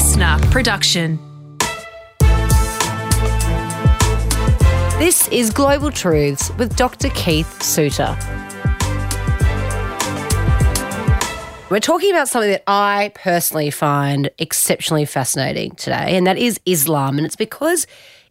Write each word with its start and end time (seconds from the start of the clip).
listener 0.00 0.38
production. 0.50 1.18
This 4.98 5.28
is 5.28 5.50
Global 5.50 5.90
Truths 5.90 6.50
with 6.56 6.74
Dr. 6.74 7.10
Keith 7.10 7.62
Suter. 7.62 8.16
We're 11.68 11.80
talking 11.80 12.10
about 12.10 12.30
something 12.30 12.50
that 12.50 12.62
I 12.66 13.12
personally 13.14 13.70
find 13.70 14.30
exceptionally 14.38 15.04
fascinating 15.04 15.72
today, 15.72 16.16
and 16.16 16.26
that 16.26 16.38
is 16.38 16.58
Islam. 16.64 17.18
And 17.18 17.26
it's 17.26 17.36
because 17.36 17.86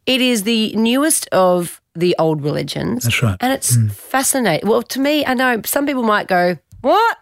it 0.08 0.22
is 0.22 0.42
the 0.42 0.76
newest 0.76 1.28
of 1.28 1.82
the 1.94 2.16
old 2.18 2.42
religions. 2.42 3.04
That's 3.04 3.22
right. 3.22 3.38
And 3.40 3.54
it's 3.54 3.78
mm. 3.78 3.92
fascinating. 3.92 4.68
Well, 4.68 4.82
to 4.82 5.00
me, 5.00 5.24
I 5.24 5.36
know 5.36 5.62
some 5.66 5.86
people 5.86 6.02
might 6.02 6.26
go, 6.26 6.58
What? 6.82 7.18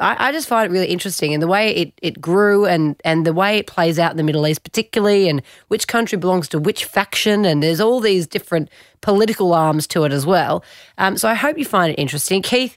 I, 0.00 0.28
I 0.28 0.32
just 0.32 0.48
find 0.48 0.70
it 0.70 0.72
really 0.72 0.88
interesting 0.88 1.34
and 1.34 1.42
the 1.42 1.46
way 1.46 1.74
it, 1.74 1.92
it 2.02 2.20
grew 2.20 2.66
and, 2.66 3.00
and 3.04 3.26
the 3.26 3.32
way 3.32 3.58
it 3.58 3.66
plays 3.66 3.98
out 3.98 4.10
in 4.10 4.16
the 4.16 4.22
Middle 4.22 4.46
East, 4.46 4.64
particularly, 4.64 5.28
and 5.28 5.42
which 5.68 5.86
country 5.86 6.18
belongs 6.18 6.48
to 6.48 6.58
which 6.58 6.84
faction. 6.84 7.44
And 7.44 7.62
there's 7.62 7.80
all 7.80 8.00
these 8.00 8.26
different 8.26 8.70
political 9.00 9.52
arms 9.52 9.86
to 9.88 10.04
it 10.04 10.12
as 10.12 10.26
well. 10.26 10.64
Um, 10.98 11.16
so 11.16 11.28
I 11.28 11.34
hope 11.34 11.58
you 11.58 11.64
find 11.64 11.92
it 11.92 12.00
interesting. 12.00 12.42
Keith, 12.42 12.76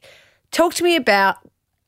talk 0.51 0.73
to 0.75 0.84
me 0.84 0.95
about 0.95 1.38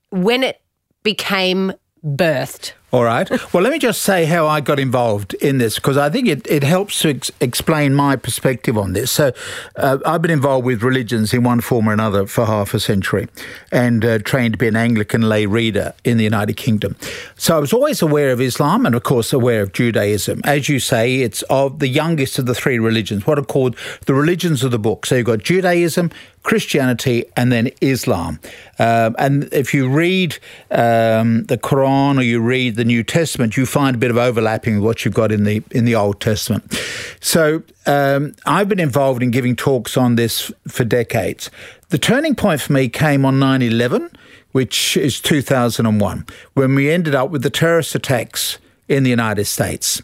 when 0.10 0.44
it 0.44 0.62
became 1.04 1.74
birthed. 2.04 2.74
All 2.96 3.04
right. 3.04 3.30
Well, 3.54 3.62
let 3.62 3.74
me 3.74 3.78
just 3.78 4.04
say 4.04 4.24
how 4.24 4.48
I 4.48 4.62
got 4.62 4.80
involved 4.80 5.34
in 5.34 5.58
this 5.58 5.76
because 5.76 5.98
I 5.98 6.10
think 6.10 6.30
it, 6.30 6.48
it 6.48 6.64
helps 6.64 7.02
to 7.02 7.10
ex- 7.10 7.30
explain 7.42 7.94
my 7.94 8.16
perspective 8.16 8.78
on 8.78 8.94
this. 8.94 9.12
So, 9.12 9.34
uh, 9.76 9.98
I've 10.06 10.22
been 10.22 10.32
involved 10.32 10.66
with 10.66 10.82
religions 10.82 11.34
in 11.34 11.44
one 11.44 11.60
form 11.60 11.90
or 11.90 11.92
another 11.92 12.26
for 12.26 12.46
half 12.46 12.74
a 12.74 12.80
century 12.80 13.28
and 13.70 14.06
uh, 14.06 14.20
trained 14.20 14.54
to 14.54 14.58
be 14.58 14.70
an 14.70 14.78
Anglican 14.78 15.24
lay 15.24 15.46
reader 15.46 15.94
in 16.06 16.16
the 16.16 16.24
United 16.24 16.54
Kingdom. 16.54 16.96
So, 17.36 17.58
I 17.58 17.60
was 17.60 17.74
always 17.74 18.02
aware 18.02 18.32
of 18.32 18.40
Islam 18.40 18.86
and, 18.86 18.96
of 18.96 19.04
course, 19.04 19.34
aware 19.34 19.62
of 19.62 19.74
Judaism. 19.74 20.40
As 20.46 20.70
you 20.70 20.80
say, 20.80 21.16
it's 21.16 21.42
of 21.50 21.80
the 21.80 21.90
youngest 21.90 22.40
of 22.40 22.46
the 22.46 22.56
three 22.56 22.80
religions, 22.80 23.28
what 23.28 23.38
are 23.38 23.44
called 23.44 23.76
the 24.06 24.14
religions 24.14 24.64
of 24.64 24.72
the 24.72 24.80
book. 24.80 25.06
So, 25.06 25.16
you've 25.16 25.26
got 25.26 25.40
Judaism, 25.40 26.12
Christianity, 26.44 27.26
and 27.36 27.52
then 27.52 27.72
Islam. 27.82 28.40
Um, 28.78 29.16
and 29.18 29.52
if 29.52 29.74
you 29.74 29.90
read 29.90 30.38
um, 30.72 31.44
the 31.46 31.58
Quran 31.58 32.20
or 32.20 32.22
you 32.22 32.40
read 32.40 32.76
the 32.76 32.85
New 32.86 33.04
Testament, 33.04 33.58
you 33.58 33.66
find 33.66 33.96
a 33.96 34.00
bit 34.00 34.12
of 34.12 34.18
overlapping 34.18 34.76
with 34.76 34.84
what 34.84 35.06
you've 35.06 35.14
got 35.14 35.32
in 35.32 35.44
the 35.44 35.64
in 35.72 35.86
the 35.86 35.96
Old 35.96 36.22
Testament. 36.22 36.74
So 37.20 37.64
um, 37.86 38.36
I've 38.46 38.70
been 38.70 38.80
involved 38.80 39.22
in 39.22 39.32
giving 39.32 39.56
talks 39.56 39.98
on 39.98 40.16
this 40.16 40.52
for 40.68 40.84
decades. 40.84 41.50
The 41.90 41.98
turning 41.98 42.36
point 42.36 42.62
for 42.62 42.74
me 42.74 42.90
came 42.90 43.26
on 43.26 43.40
9 43.40 43.62
11, 43.62 44.10
which 44.52 44.98
is 44.98 45.20
2001, 45.22 46.26
when 46.54 46.76
we 46.76 46.92
ended 46.92 47.16
up 47.16 47.30
with 47.30 47.44
the 47.44 47.50
terrorist 47.50 47.96
attacks 47.96 48.58
in 48.88 49.04
the 49.04 49.10
United 49.10 49.46
States. 49.46 50.02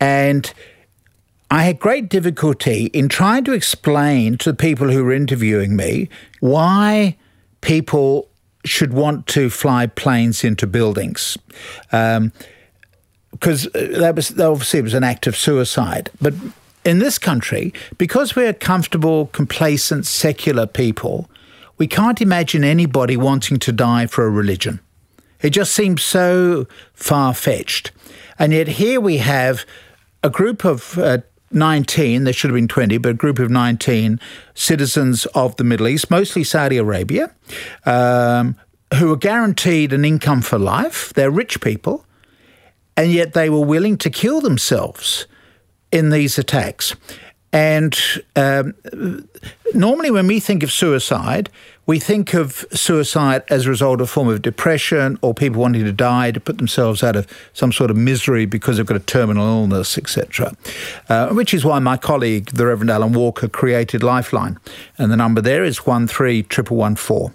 And 0.00 0.52
I 1.50 1.62
had 1.62 1.78
great 1.78 2.08
difficulty 2.08 2.86
in 2.86 3.08
trying 3.08 3.44
to 3.44 3.52
explain 3.52 4.36
to 4.38 4.50
the 4.50 4.56
people 4.56 4.90
who 4.90 5.04
were 5.04 5.12
interviewing 5.12 5.76
me 5.76 6.08
why 6.40 7.16
people 7.60 8.28
should 8.66 8.92
want 8.92 9.26
to 9.28 9.50
fly 9.50 9.86
planes 9.86 10.44
into 10.44 10.66
buildings. 10.66 11.38
Um, 11.92 12.32
because 13.32 13.68
that 13.74 14.14
was 14.14 14.38
obviously 14.40 14.78
it 14.78 14.82
was 14.82 14.94
an 14.94 15.04
act 15.04 15.26
of 15.26 15.36
suicide. 15.36 16.10
But 16.20 16.32
in 16.84 17.00
this 17.00 17.18
country, 17.18 17.74
because 17.98 18.34
we're 18.34 18.54
comfortable, 18.54 19.26
complacent, 19.26 20.06
secular 20.06 20.66
people, 20.66 21.28
we 21.76 21.86
can't 21.86 22.22
imagine 22.22 22.64
anybody 22.64 23.16
wanting 23.16 23.58
to 23.58 23.72
die 23.72 24.06
for 24.06 24.24
a 24.24 24.30
religion. 24.30 24.80
It 25.42 25.50
just 25.50 25.74
seems 25.74 26.02
so 26.02 26.66
far 26.94 27.34
fetched. 27.34 27.90
And 28.38 28.52
yet 28.52 28.68
here 28.68 29.00
we 29.00 29.18
have 29.18 29.66
a 30.22 30.30
group 30.30 30.64
of 30.64 30.96
uh, 30.98 31.18
19, 31.56 32.24
there 32.24 32.32
should 32.32 32.50
have 32.50 32.54
been 32.54 32.68
20, 32.68 32.98
but 32.98 33.10
a 33.10 33.14
group 33.14 33.38
of 33.38 33.50
19 33.50 34.20
citizens 34.54 35.26
of 35.26 35.56
the 35.56 35.64
Middle 35.64 35.88
East, 35.88 36.10
mostly 36.10 36.44
Saudi 36.44 36.76
Arabia, 36.76 37.34
um, 37.84 38.56
who 38.94 39.12
are 39.12 39.16
guaranteed 39.16 39.92
an 39.92 40.04
income 40.04 40.42
for 40.42 40.58
life. 40.58 41.12
They're 41.14 41.30
rich 41.30 41.60
people, 41.60 42.04
and 42.96 43.10
yet 43.10 43.32
they 43.32 43.50
were 43.50 43.64
willing 43.64 43.98
to 43.98 44.10
kill 44.10 44.40
themselves 44.40 45.26
in 45.90 46.10
these 46.10 46.38
attacks. 46.38 46.94
And 47.52 47.98
um, 48.36 48.74
normally, 49.74 50.10
when 50.10 50.26
we 50.26 50.40
think 50.40 50.62
of 50.62 50.70
suicide, 50.70 51.48
we 51.86 52.00
think 52.00 52.34
of 52.34 52.66
suicide 52.72 53.44
as 53.48 53.66
a 53.66 53.70
result 53.70 54.00
of 54.00 54.08
a 54.08 54.12
form 54.12 54.28
of 54.28 54.42
depression 54.42 55.18
or 55.22 55.32
people 55.32 55.62
wanting 55.62 55.84
to 55.84 55.92
die 55.92 56.32
to 56.32 56.40
put 56.40 56.58
themselves 56.58 57.02
out 57.02 57.14
of 57.14 57.26
some 57.52 57.72
sort 57.72 57.90
of 57.90 57.96
misery 57.96 58.44
because 58.44 58.76
they've 58.76 58.86
got 58.86 58.96
a 58.96 59.00
terminal 59.00 59.46
illness, 59.46 59.96
etc. 59.96 60.52
Uh, 61.08 61.28
which 61.28 61.54
is 61.54 61.64
why 61.64 61.78
my 61.78 61.96
colleague, 61.96 62.46
the 62.46 62.66
Reverend 62.66 62.90
Alan 62.90 63.12
Walker, 63.12 63.48
created 63.48 64.02
Lifeline. 64.02 64.58
And 64.98 65.12
the 65.12 65.16
number 65.16 65.40
there 65.40 65.62
is 65.62 65.78
13114. 65.78 67.32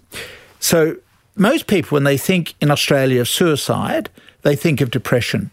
So 0.60 0.98
most 1.36 1.68
people, 1.68 1.96
when 1.96 2.04
they 2.04 2.18
think 2.18 2.54
in 2.60 2.70
Australia 2.72 3.22
of 3.22 3.30
suicide, 3.30 4.10
they 4.42 4.58
think 4.58 4.82
of 4.82 4.92
depression. 4.92 5.52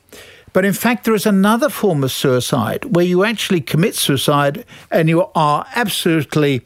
But 0.53 0.65
in 0.65 0.73
fact, 0.73 1.05
there 1.05 1.15
is 1.15 1.27
another 1.27 1.69
form 1.69 2.03
of 2.03 2.11
suicide 2.11 2.97
where 2.97 3.05
you 3.05 3.23
actually 3.23 3.61
commit 3.61 3.95
suicide 3.95 4.65
and 4.91 5.09
you 5.09 5.27
are 5.37 5.67
absolutely 5.77 6.65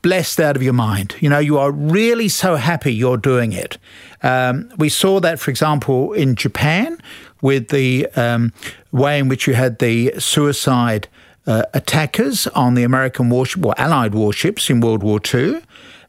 blessed 0.00 0.40
out 0.40 0.56
of 0.56 0.62
your 0.62 0.72
mind. 0.72 1.14
You 1.20 1.28
know, 1.28 1.38
you 1.38 1.58
are 1.58 1.70
really 1.70 2.28
so 2.28 2.56
happy 2.56 2.94
you're 2.94 3.16
doing 3.16 3.52
it. 3.52 3.78
Um, 4.22 4.70
we 4.78 4.88
saw 4.88 5.20
that, 5.20 5.38
for 5.38 5.50
example, 5.50 6.12
in 6.12 6.34
Japan 6.34 6.98
with 7.42 7.68
the 7.68 8.06
um, 8.16 8.52
way 8.92 9.18
in 9.18 9.28
which 9.28 9.46
you 9.46 9.54
had 9.54 9.78
the 9.78 10.14
suicide 10.18 11.08
uh, 11.46 11.64
attackers 11.74 12.46
on 12.48 12.74
the 12.74 12.84
American 12.84 13.28
warship 13.28 13.64
or 13.66 13.74
Allied 13.76 14.14
warships 14.14 14.70
in 14.70 14.80
World 14.80 15.02
War 15.02 15.20
II. 15.32 15.60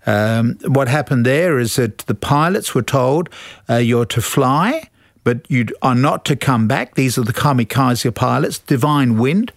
Um, 0.05 0.57
what 0.65 0.87
happened 0.87 1.25
there 1.25 1.59
is 1.59 1.75
that 1.77 1.99
the 1.99 2.15
pilots 2.15 2.75
were 2.75 2.83
told 2.83 3.29
uh, 3.69 3.75
you're 3.75 4.05
to 4.05 4.21
fly 4.21 4.89
but 5.23 5.49
you 5.49 5.65
are 5.81 5.95
not 5.95 6.25
to 6.25 6.35
come 6.35 6.67
back. 6.67 6.95
These 6.95 7.17
are 7.17 7.23
the 7.23 7.33
kamikaze 7.33 8.13
pilots, 8.13 8.59
Divine 8.59 9.17
Wind, 9.17 9.51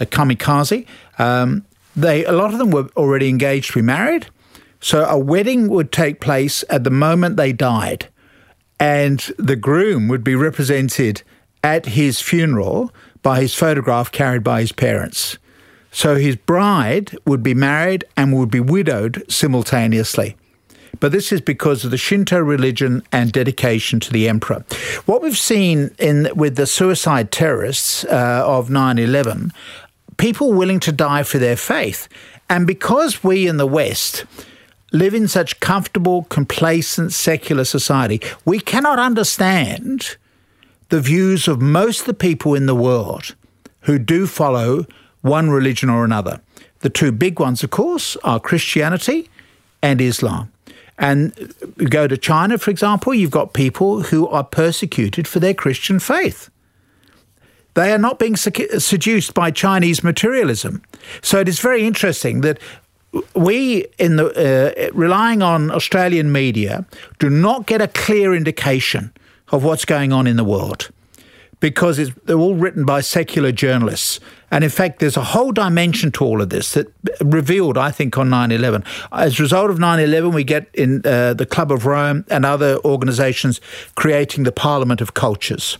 a 0.00 0.06
kamikaze. 0.06 0.86
Um, 1.18 1.64
they 1.96 2.24
a 2.24 2.32
lot 2.32 2.52
of 2.52 2.58
them 2.58 2.70
were 2.70 2.88
already 2.96 3.28
engaged 3.28 3.72
to 3.72 3.78
be 3.78 3.82
married, 3.82 4.26
so 4.80 5.04
a 5.04 5.18
wedding 5.18 5.68
would 5.68 5.92
take 5.92 6.20
place 6.20 6.64
at 6.68 6.84
the 6.84 6.90
moment 6.90 7.36
they 7.36 7.52
died, 7.52 8.08
and 8.78 9.20
the 9.38 9.56
groom 9.56 10.08
would 10.08 10.24
be 10.24 10.34
represented 10.34 11.22
at 11.62 11.86
his 11.86 12.20
funeral 12.20 12.92
by 13.22 13.40
his 13.40 13.54
photograph 13.54 14.12
carried 14.12 14.44
by 14.44 14.60
his 14.60 14.72
parents. 14.72 15.38
So 15.90 16.16
his 16.16 16.36
bride 16.36 17.16
would 17.24 17.42
be 17.42 17.54
married 17.54 18.04
and 18.16 18.36
would 18.36 18.50
be 18.50 18.60
widowed 18.60 19.24
simultaneously 19.28 20.36
but 21.00 21.12
this 21.12 21.32
is 21.32 21.40
because 21.40 21.84
of 21.84 21.90
the 21.90 21.98
Shinto 21.98 22.38
religion 22.38 23.02
and 23.12 23.32
dedication 23.32 24.00
to 24.00 24.10
the 24.10 24.28
emperor. 24.28 24.64
What 25.06 25.22
we've 25.22 25.36
seen 25.36 25.94
in 25.98 26.30
with 26.34 26.56
the 26.56 26.66
suicide 26.66 27.30
terrorists 27.30 28.04
uh, 28.04 28.42
of 28.46 28.68
9/11, 28.68 29.50
people 30.16 30.52
willing 30.52 30.80
to 30.80 30.92
die 30.92 31.22
for 31.22 31.38
their 31.38 31.56
faith, 31.56 32.08
and 32.48 32.66
because 32.66 33.24
we 33.24 33.46
in 33.46 33.56
the 33.56 33.66
West 33.66 34.24
live 34.92 35.14
in 35.14 35.26
such 35.26 35.58
comfortable, 35.60 36.24
complacent, 36.24 37.12
secular 37.12 37.64
society, 37.64 38.20
we 38.44 38.60
cannot 38.60 38.98
understand 38.98 40.16
the 40.88 41.00
views 41.00 41.48
of 41.48 41.60
most 41.60 42.00
of 42.00 42.06
the 42.06 42.14
people 42.14 42.54
in 42.54 42.66
the 42.66 42.74
world 42.74 43.34
who 43.82 43.98
do 43.98 44.26
follow 44.26 44.86
one 45.22 45.50
religion 45.50 45.90
or 45.90 46.04
another. 46.04 46.40
The 46.80 46.90
two 46.90 47.12
big 47.12 47.40
ones, 47.40 47.64
of 47.64 47.70
course, 47.70 48.16
are 48.22 48.38
Christianity 48.38 49.28
and 49.82 50.00
Islam. 50.00 50.52
And 50.98 51.54
go 51.90 52.06
to 52.06 52.16
China, 52.16 52.58
for 52.58 52.70
example, 52.70 53.14
you've 53.14 53.30
got 53.30 53.52
people 53.52 54.02
who 54.02 54.28
are 54.28 54.44
persecuted 54.44 55.26
for 55.26 55.40
their 55.40 55.54
Christian 55.54 55.98
faith. 55.98 56.50
They 57.74 57.92
are 57.92 57.98
not 57.98 58.18
being 58.18 58.36
seduced 58.36 59.34
by 59.34 59.50
Chinese 59.50 60.04
materialism. 60.04 60.82
So 61.22 61.40
it 61.40 61.48
is 61.48 61.58
very 61.58 61.86
interesting 61.86 62.40
that 62.42 62.58
we, 63.34 63.86
in 63.98 64.16
the 64.16 64.26
uh, 64.26 64.90
relying 64.92 65.42
on 65.42 65.70
Australian 65.70 66.32
media, 66.32 66.84
do 67.18 67.30
not 67.30 67.66
get 67.66 67.80
a 67.80 67.88
clear 67.88 68.34
indication 68.34 69.12
of 69.52 69.62
what's 69.62 69.84
going 69.84 70.12
on 70.12 70.26
in 70.26 70.36
the 70.36 70.44
world 70.44 70.90
because 71.60 71.96
they're 72.26 72.36
all 72.36 72.56
written 72.56 72.84
by 72.84 73.00
secular 73.00 73.50
journalists. 73.50 74.20
And 74.50 74.62
in 74.62 74.70
fact, 74.70 74.98
there's 74.98 75.16
a 75.16 75.24
whole 75.24 75.50
dimension 75.50 76.12
to 76.12 76.24
all 76.24 76.42
of 76.42 76.50
this 76.50 76.74
that 76.74 76.92
revealed, 77.20 77.78
I 77.78 77.90
think, 77.90 78.18
on 78.18 78.28
9 78.28 78.52
11. 78.52 78.84
As 79.12 79.38
a 79.38 79.42
result 79.42 79.70
of 79.70 79.78
9 79.78 79.98
11, 79.98 80.32
we 80.32 80.44
get 80.44 80.68
in 80.74 81.00
uh, 81.06 81.34
the 81.34 81.46
Club 81.46 81.72
of 81.72 81.86
Rome 81.86 82.24
and 82.28 82.44
other 82.44 82.78
organizations 82.84 83.60
creating 83.94 84.44
the 84.44 84.52
Parliament 84.52 85.00
of 85.00 85.14
Cultures 85.14 85.78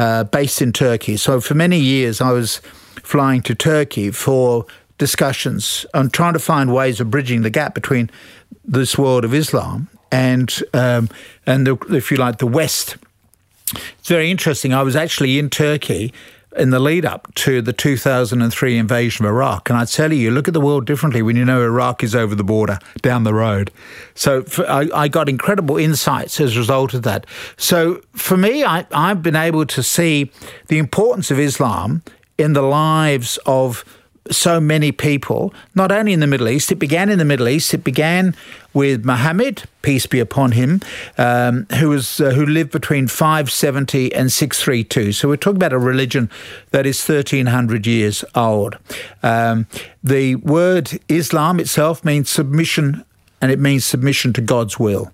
uh, 0.00 0.24
based 0.24 0.62
in 0.62 0.72
Turkey. 0.72 1.16
So 1.18 1.40
for 1.40 1.54
many 1.54 1.78
years, 1.78 2.20
I 2.22 2.32
was 2.32 2.62
flying 3.02 3.42
to 3.42 3.54
Turkey 3.54 4.10
for 4.10 4.64
discussions 4.96 5.84
on 5.92 6.08
trying 6.08 6.32
to 6.32 6.38
find 6.38 6.72
ways 6.72 7.00
of 7.00 7.10
bridging 7.10 7.42
the 7.42 7.50
gap 7.50 7.74
between 7.74 8.10
this 8.64 8.96
world 8.96 9.24
of 9.26 9.34
Islam 9.34 9.88
and, 10.10 10.48
um, 10.72 11.08
and 11.44 11.66
the, 11.66 11.74
if 11.90 12.10
you 12.10 12.16
like, 12.16 12.38
the 12.38 12.46
West 12.46 12.96
It's 13.98 14.08
very 14.08 14.30
interesting. 14.30 14.72
I 14.72 14.82
was 14.82 14.96
actually 14.96 15.38
in 15.38 15.50
Turkey 15.50 16.12
in 16.56 16.70
the 16.70 16.80
lead 16.80 17.04
up 17.04 17.32
to 17.36 17.62
the 17.62 17.72
2003 17.72 18.76
invasion 18.76 19.24
of 19.24 19.30
Iraq. 19.30 19.70
And 19.70 19.78
I 19.78 19.84
tell 19.84 20.12
you, 20.12 20.18
you 20.18 20.30
look 20.30 20.48
at 20.48 20.54
the 20.54 20.60
world 20.60 20.84
differently 20.84 21.22
when 21.22 21.36
you 21.36 21.44
know 21.44 21.62
Iraq 21.62 22.02
is 22.02 22.14
over 22.14 22.34
the 22.34 22.44
border, 22.44 22.78
down 23.02 23.24
the 23.24 23.34
road. 23.34 23.70
So 24.14 24.42
for, 24.42 24.68
I, 24.68 24.88
I, 24.94 25.08
got 25.08 25.28
incredible 25.28 25.76
insights 25.76 26.40
as 26.40 26.56
a 26.56 26.58
result 26.58 26.94
of 26.94 27.02
that. 27.02 27.26
So 27.56 28.00
for 28.12 28.36
me, 28.36 28.64
I, 28.64 28.86
I've 28.92 29.22
been 29.22 29.36
able 29.36 29.64
to 29.66 29.82
see 29.82 30.30
the 30.68 30.78
importance 30.78 31.30
of 31.30 31.38
Islam 31.38 32.02
in 32.36 32.52
the 32.54 32.62
lives 32.62 33.38
of 33.46 33.84
so 34.30 34.60
many 34.60 34.92
people, 34.92 35.52
not 35.74 35.92
only 35.92 36.12
in 36.12 36.20
the 36.20 36.26
Middle 36.26 36.48
East. 36.48 36.70
It 36.72 36.76
began 36.76 37.08
in 37.08 37.18
the 37.18 37.24
Middle 37.24 37.48
East. 37.48 37.74
It 37.74 37.84
began 37.84 38.34
with 38.72 39.04
Muhammad, 39.04 39.64
peace 39.82 40.06
be 40.06 40.20
upon 40.20 40.52
him, 40.52 40.80
um, 41.18 41.66
who 41.78 41.88
was 41.90 42.20
uh, 42.20 42.30
who 42.30 42.46
lived 42.46 42.70
between 42.70 43.08
570 43.08 44.14
and 44.14 44.30
632. 44.30 45.12
So 45.12 45.28
we're 45.28 45.36
talking 45.36 45.56
about 45.56 45.72
a 45.72 45.78
religion 45.78 46.30
that 46.70 46.86
is 46.86 47.00
1300 47.06 47.86
years 47.86 48.24
old. 48.34 48.78
Um, 49.22 49.66
the 50.02 50.36
word 50.36 51.00
Islam 51.08 51.60
itself 51.60 52.04
means 52.04 52.30
submission, 52.30 53.04
and 53.40 53.50
it 53.50 53.58
means 53.58 53.84
submission 53.84 54.32
to 54.34 54.40
God's 54.40 54.78
will. 54.78 55.12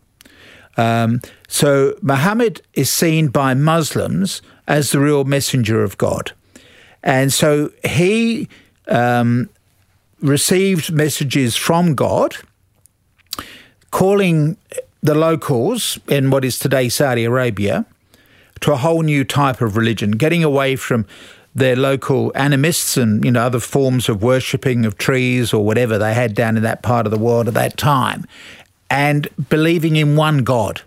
Um, 0.77 1.23
so 1.49 1.95
Muhammad 2.03 2.61
is 2.75 2.91
seen 2.91 3.29
by 3.29 3.55
Muslims 3.55 4.43
as 4.69 4.91
the 4.91 5.01
real 5.01 5.25
messenger 5.25 5.83
of 5.83 5.97
God. 5.97 6.33
And 7.03 7.33
so 7.33 7.71
he 7.85 8.49
um, 8.89 9.49
received 10.21 10.93
messages 10.93 11.57
from 11.57 11.95
God 11.95 12.37
calling 13.91 14.57
the 15.03 15.15
locals 15.15 15.99
in 16.09 16.31
what 16.31 16.45
is 16.45 16.59
today 16.59 16.89
Saudi 16.89 17.25
Arabia 17.25 17.87
to 18.61 18.73
a 18.73 18.77
whole 18.77 19.03
new 19.03 19.25
type 19.25 19.61
of 19.61 19.77
religion, 19.77 20.13
getting 20.13 20.43
away 20.43 20.77
from 20.77 21.07
their 21.55 21.77
local 21.77 22.33
animists 22.35 22.97
and 22.97 23.25
you 23.25 23.31
know 23.31 23.43
other 23.43 23.61
forms 23.61 24.09
of 24.09 24.23
worshipping 24.23 24.85
of 24.85 24.99
trees 24.99 25.55
or 25.55 25.65
whatever 25.65 25.97
they 25.97 26.13
had 26.13 26.35
down 26.35 26.57
in 26.57 26.63
that 26.63 26.83
part 26.83 27.07
of 27.07 27.11
the 27.11 27.19
world 27.19 27.49
at 27.49 27.55
that 27.55 27.77
time, 27.77 28.27
and 28.91 29.29
believing 29.49 29.97
in 29.97 30.17
one 30.17 30.45
God. 30.45 30.83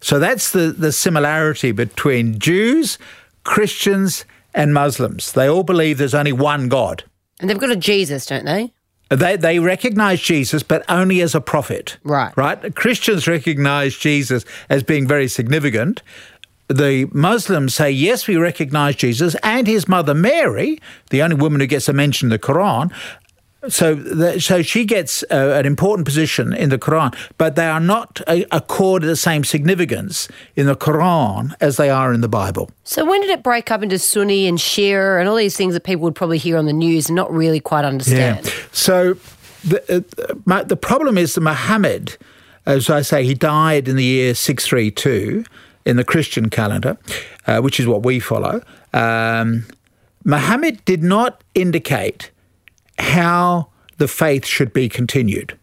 So 0.00 0.18
that's 0.18 0.50
the, 0.52 0.74
the 0.76 0.92
similarity 0.92 1.72
between 1.72 2.38
Jews, 2.38 2.98
Christians, 3.44 4.24
and 4.54 4.72
Muslims. 4.72 5.32
They 5.32 5.48
all 5.48 5.62
believe 5.62 5.98
there's 5.98 6.14
only 6.14 6.32
one 6.32 6.68
God. 6.68 7.04
And 7.40 7.50
they've 7.50 7.58
got 7.58 7.70
a 7.70 7.76
Jesus, 7.76 8.26
don't 8.26 8.44
they? 8.44 8.72
They, 9.10 9.36
they 9.36 9.58
recognize 9.58 10.20
Jesus, 10.20 10.62
but 10.62 10.84
only 10.88 11.20
as 11.20 11.34
a 11.34 11.40
prophet. 11.40 11.98
Right. 12.04 12.34
Right? 12.36 12.74
Christians 12.74 13.28
recognize 13.28 13.96
Jesus 13.96 14.44
as 14.68 14.82
being 14.82 15.06
very 15.06 15.28
significant. 15.28 16.02
The 16.68 17.06
Muslims 17.12 17.74
say, 17.74 17.90
yes, 17.90 18.26
we 18.26 18.36
recognize 18.36 18.96
Jesus 18.96 19.36
and 19.42 19.66
his 19.66 19.86
mother 19.86 20.14
Mary, 20.14 20.80
the 21.10 21.22
only 21.22 21.36
woman 21.36 21.60
who 21.60 21.66
gets 21.66 21.88
a 21.88 21.92
mention 21.92 22.26
in 22.26 22.30
the 22.30 22.38
Quran, 22.38 22.90
so, 23.68 23.94
the, 23.94 24.40
so 24.40 24.62
she 24.62 24.84
gets 24.84 25.22
uh, 25.30 25.54
an 25.58 25.66
important 25.66 26.06
position 26.06 26.52
in 26.52 26.70
the 26.70 26.78
Quran, 26.78 27.14
but 27.38 27.56
they 27.56 27.66
are 27.66 27.80
not 27.80 28.20
uh, 28.26 28.40
accorded 28.50 29.06
the 29.06 29.16
same 29.16 29.44
significance 29.44 30.28
in 30.56 30.66
the 30.66 30.76
Quran 30.76 31.54
as 31.60 31.76
they 31.76 31.90
are 31.90 32.12
in 32.12 32.20
the 32.20 32.28
Bible. 32.28 32.70
So, 32.84 33.04
when 33.04 33.20
did 33.20 33.30
it 33.30 33.42
break 33.42 33.70
up 33.70 33.82
into 33.82 33.98
Sunni 33.98 34.46
and 34.46 34.58
Shia 34.58 35.18
and 35.18 35.28
all 35.28 35.36
these 35.36 35.56
things 35.56 35.74
that 35.74 35.84
people 35.84 36.02
would 36.02 36.14
probably 36.14 36.38
hear 36.38 36.56
on 36.56 36.66
the 36.66 36.72
news 36.72 37.08
and 37.08 37.16
not 37.16 37.32
really 37.32 37.60
quite 37.60 37.84
understand? 37.84 38.44
Yeah. 38.44 38.52
So, 38.72 39.14
the 39.64 40.04
uh, 40.46 40.62
the 40.64 40.76
problem 40.76 41.16
is 41.16 41.34
that 41.34 41.40
Muhammad, 41.40 42.16
as 42.66 42.90
I 42.90 43.02
say, 43.02 43.24
he 43.24 43.34
died 43.34 43.88
in 43.88 43.96
the 43.96 44.04
year 44.04 44.34
six 44.34 44.66
three 44.66 44.90
two 44.90 45.44
in 45.84 45.96
the 45.96 46.04
Christian 46.04 46.50
calendar, 46.50 46.96
uh, 47.46 47.60
which 47.60 47.78
is 47.78 47.86
what 47.86 48.04
we 48.04 48.20
follow. 48.20 48.62
Um, 48.92 49.66
Muhammad 50.24 50.84
did 50.84 51.02
not 51.02 51.42
indicate 51.54 52.30
how 52.98 53.68
the 53.98 54.08
faith 54.08 54.46
should 54.46 54.72
be 54.72 54.88
continued. 54.88 55.56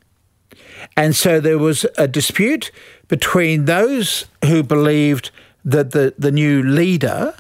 And 0.98 1.16
so 1.16 1.40
there 1.40 1.58
was 1.58 1.86
a 1.98 2.08
dispute 2.08 2.72
between 3.08 3.66
those 3.66 4.26
who 4.46 4.64
believed 4.64 5.32
that 5.64 5.92
the, 5.92 6.14
the 6.18 6.32
new 6.32 6.64
leader 6.64 7.34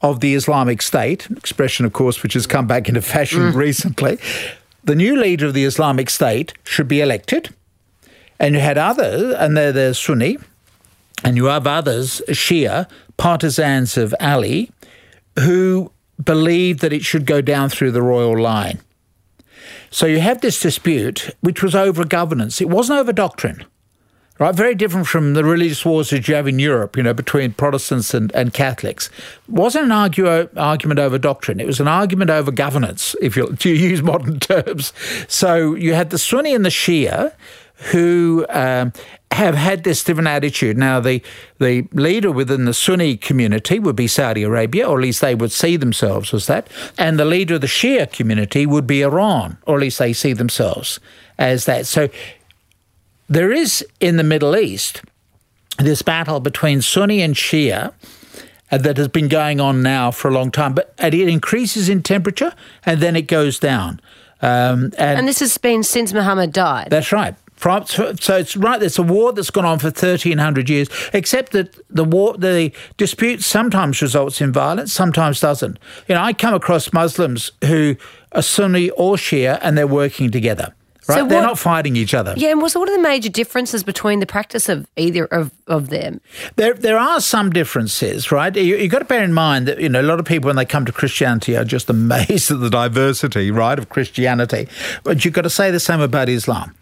of 0.00 0.20
the 0.20 0.34
Islamic 0.34 0.82
State, 0.82 1.30
expression, 1.30 1.84
of 1.84 1.92
course, 1.92 2.22
which 2.22 2.34
has 2.34 2.46
come 2.46 2.66
back 2.66 2.88
into 2.88 3.02
fashion 3.02 3.52
mm. 3.52 3.54
recently, 3.54 4.18
the 4.84 4.96
new 4.96 5.16
leader 5.16 5.46
of 5.46 5.54
the 5.54 5.64
Islamic 5.64 6.10
State 6.10 6.54
should 6.64 6.88
be 6.88 7.00
elected. 7.00 7.54
And 8.40 8.54
you 8.54 8.60
had 8.60 8.78
others, 8.78 9.34
and 9.34 9.56
they're 9.56 9.72
the 9.72 9.94
Sunni, 9.94 10.38
and 11.22 11.36
you 11.36 11.44
have 11.44 11.66
others, 11.66 12.20
Shia, 12.28 12.88
partisans 13.16 13.96
of 13.96 14.12
Ali, 14.18 14.72
who 15.38 15.92
believed 16.22 16.80
that 16.80 16.92
it 16.92 17.04
should 17.04 17.26
go 17.26 17.40
down 17.40 17.68
through 17.68 17.92
the 17.92 18.02
royal 18.02 18.40
line. 18.40 18.80
So 19.92 20.06
you 20.06 20.20
have 20.20 20.40
this 20.40 20.58
dispute, 20.58 21.36
which 21.42 21.62
was 21.62 21.74
over 21.74 22.04
governance. 22.06 22.62
It 22.62 22.70
wasn't 22.70 22.98
over 22.98 23.12
doctrine, 23.12 23.62
right? 24.38 24.54
Very 24.54 24.74
different 24.74 25.06
from 25.06 25.34
the 25.34 25.44
religious 25.44 25.84
wars 25.84 26.08
that 26.10 26.26
you 26.26 26.34
have 26.34 26.48
in 26.48 26.58
Europe, 26.58 26.96
you 26.96 27.02
know, 27.02 27.12
between 27.12 27.52
Protestants 27.52 28.14
and, 28.14 28.34
and 28.34 28.54
Catholics. 28.54 29.10
It 29.46 29.52
wasn't 29.52 29.84
an 29.84 29.92
argue, 29.92 30.48
argument 30.56 30.98
over 30.98 31.18
doctrine. 31.18 31.60
It 31.60 31.66
was 31.66 31.78
an 31.78 31.88
argument 31.88 32.30
over 32.30 32.50
governance, 32.50 33.14
if 33.20 33.36
you, 33.36 33.54
to 33.54 33.68
use 33.68 34.02
modern 34.02 34.40
terms. 34.40 34.94
So 35.28 35.74
you 35.74 35.92
had 35.92 36.08
the 36.08 36.18
Sunni 36.18 36.54
and 36.54 36.64
the 36.64 36.70
Shia 36.70 37.34
who 37.90 38.46
um, 38.48 38.92
have 39.32 39.54
had 39.54 39.84
this 39.84 40.04
different 40.04 40.28
attitude. 40.28 40.76
Now, 40.76 41.00
the, 41.00 41.22
the 41.58 41.88
leader 41.92 42.30
within 42.30 42.64
the 42.64 42.74
Sunni 42.74 43.16
community 43.16 43.78
would 43.78 43.96
be 43.96 44.06
Saudi 44.06 44.42
Arabia, 44.42 44.86
or 44.86 44.98
at 44.98 45.02
least 45.02 45.20
they 45.20 45.34
would 45.34 45.52
see 45.52 45.76
themselves 45.76 46.32
as 46.32 46.46
that. 46.46 46.68
And 46.98 47.18
the 47.18 47.24
leader 47.24 47.56
of 47.56 47.60
the 47.60 47.66
Shia 47.66 48.10
community 48.12 48.66
would 48.66 48.86
be 48.86 49.02
Iran, 49.02 49.58
or 49.66 49.76
at 49.76 49.80
least 49.80 49.98
they 49.98 50.12
see 50.12 50.32
themselves 50.32 51.00
as 51.38 51.64
that. 51.64 51.86
So 51.86 52.08
there 53.28 53.50
is 53.50 53.84
in 54.00 54.16
the 54.16 54.24
Middle 54.24 54.56
East 54.56 55.02
this 55.78 56.02
battle 56.02 56.38
between 56.38 56.82
Sunni 56.82 57.22
and 57.22 57.34
Shia 57.34 57.92
uh, 58.70 58.78
that 58.78 58.96
has 58.96 59.08
been 59.08 59.28
going 59.28 59.60
on 59.60 59.82
now 59.82 60.10
for 60.10 60.28
a 60.28 60.32
long 60.32 60.50
time, 60.50 60.74
but 60.74 60.94
it 60.98 61.14
increases 61.14 61.88
in 61.88 62.02
temperature 62.02 62.54
and 62.84 63.00
then 63.00 63.16
it 63.16 63.26
goes 63.26 63.58
down. 63.58 64.00
Um, 64.42 64.92
and, 64.98 65.20
and, 65.20 65.28
this 65.28 65.38
has 65.38 65.56
been 65.56 65.84
since 65.84 66.12
Muhammad 66.12 66.52
died. 66.52 66.88
That's 66.90 67.12
right. 67.12 67.36
So 67.62 68.36
it's 68.36 68.56
right. 68.56 68.82
It's 68.82 68.98
a 68.98 69.02
war 69.02 69.32
that's 69.32 69.50
gone 69.50 69.64
on 69.64 69.78
for 69.78 69.90
thirteen 69.90 70.38
hundred 70.38 70.68
years. 70.68 70.88
Except 71.12 71.52
that 71.52 71.78
the 71.88 72.04
war, 72.04 72.36
the 72.36 72.72
dispute 72.96 73.42
sometimes 73.42 74.02
results 74.02 74.40
in 74.40 74.52
violence, 74.52 74.92
sometimes 74.92 75.40
doesn't. 75.40 75.78
You 76.08 76.16
know, 76.16 76.22
I 76.22 76.32
come 76.32 76.54
across 76.54 76.92
Muslims 76.92 77.52
who 77.64 77.96
are 78.32 78.42
Sunni 78.42 78.90
or 78.90 79.16
Shia, 79.16 79.58
and 79.62 79.78
they're 79.78 79.86
working 79.86 80.30
together. 80.30 80.74
Right? 81.08 81.18
So 81.18 81.26
They're 81.26 81.42
not 81.42 81.58
fighting 81.58 81.96
each 81.96 82.14
other. 82.14 82.34
Yeah, 82.36 82.50
and 82.50 82.62
what's 82.62 82.76
what 82.76 82.88
are 82.88 82.96
the 82.96 83.02
major 83.02 83.28
differences 83.28 83.82
between 83.82 84.20
the 84.20 84.26
practice 84.26 84.68
of 84.68 84.86
either 84.96 85.24
of, 85.26 85.50
of 85.66 85.88
them? 85.88 86.20
There 86.54 86.74
there 86.74 86.96
are 86.96 87.20
some 87.20 87.50
differences, 87.50 88.30
right? 88.30 88.54
You, 88.54 88.78
have 88.78 88.90
got 88.90 88.98
to 89.00 89.04
bear 89.04 89.24
in 89.24 89.32
mind 89.32 89.66
that, 89.66 89.80
you 89.80 89.88
know, 89.88 90.00
a 90.00 90.02
lot 90.02 90.20
of 90.20 90.26
people 90.26 90.46
when 90.48 90.56
they 90.56 90.64
come 90.64 90.84
to 90.84 90.92
Christianity 90.92 91.56
are 91.56 91.64
just 91.64 91.90
amazed 91.98 92.52
at 92.52 92.60
the 92.60 92.70
diversity, 92.70 93.50
right, 93.50 93.78
of 93.78 93.88
Christianity. 93.88 94.68
But 95.02 95.24
you've 95.24 95.34
got 95.34 95.42
to 95.42 95.50
say 95.50 95.72
the 95.72 95.80
same 95.80 96.00
about 96.00 96.28
Islam 96.28 96.72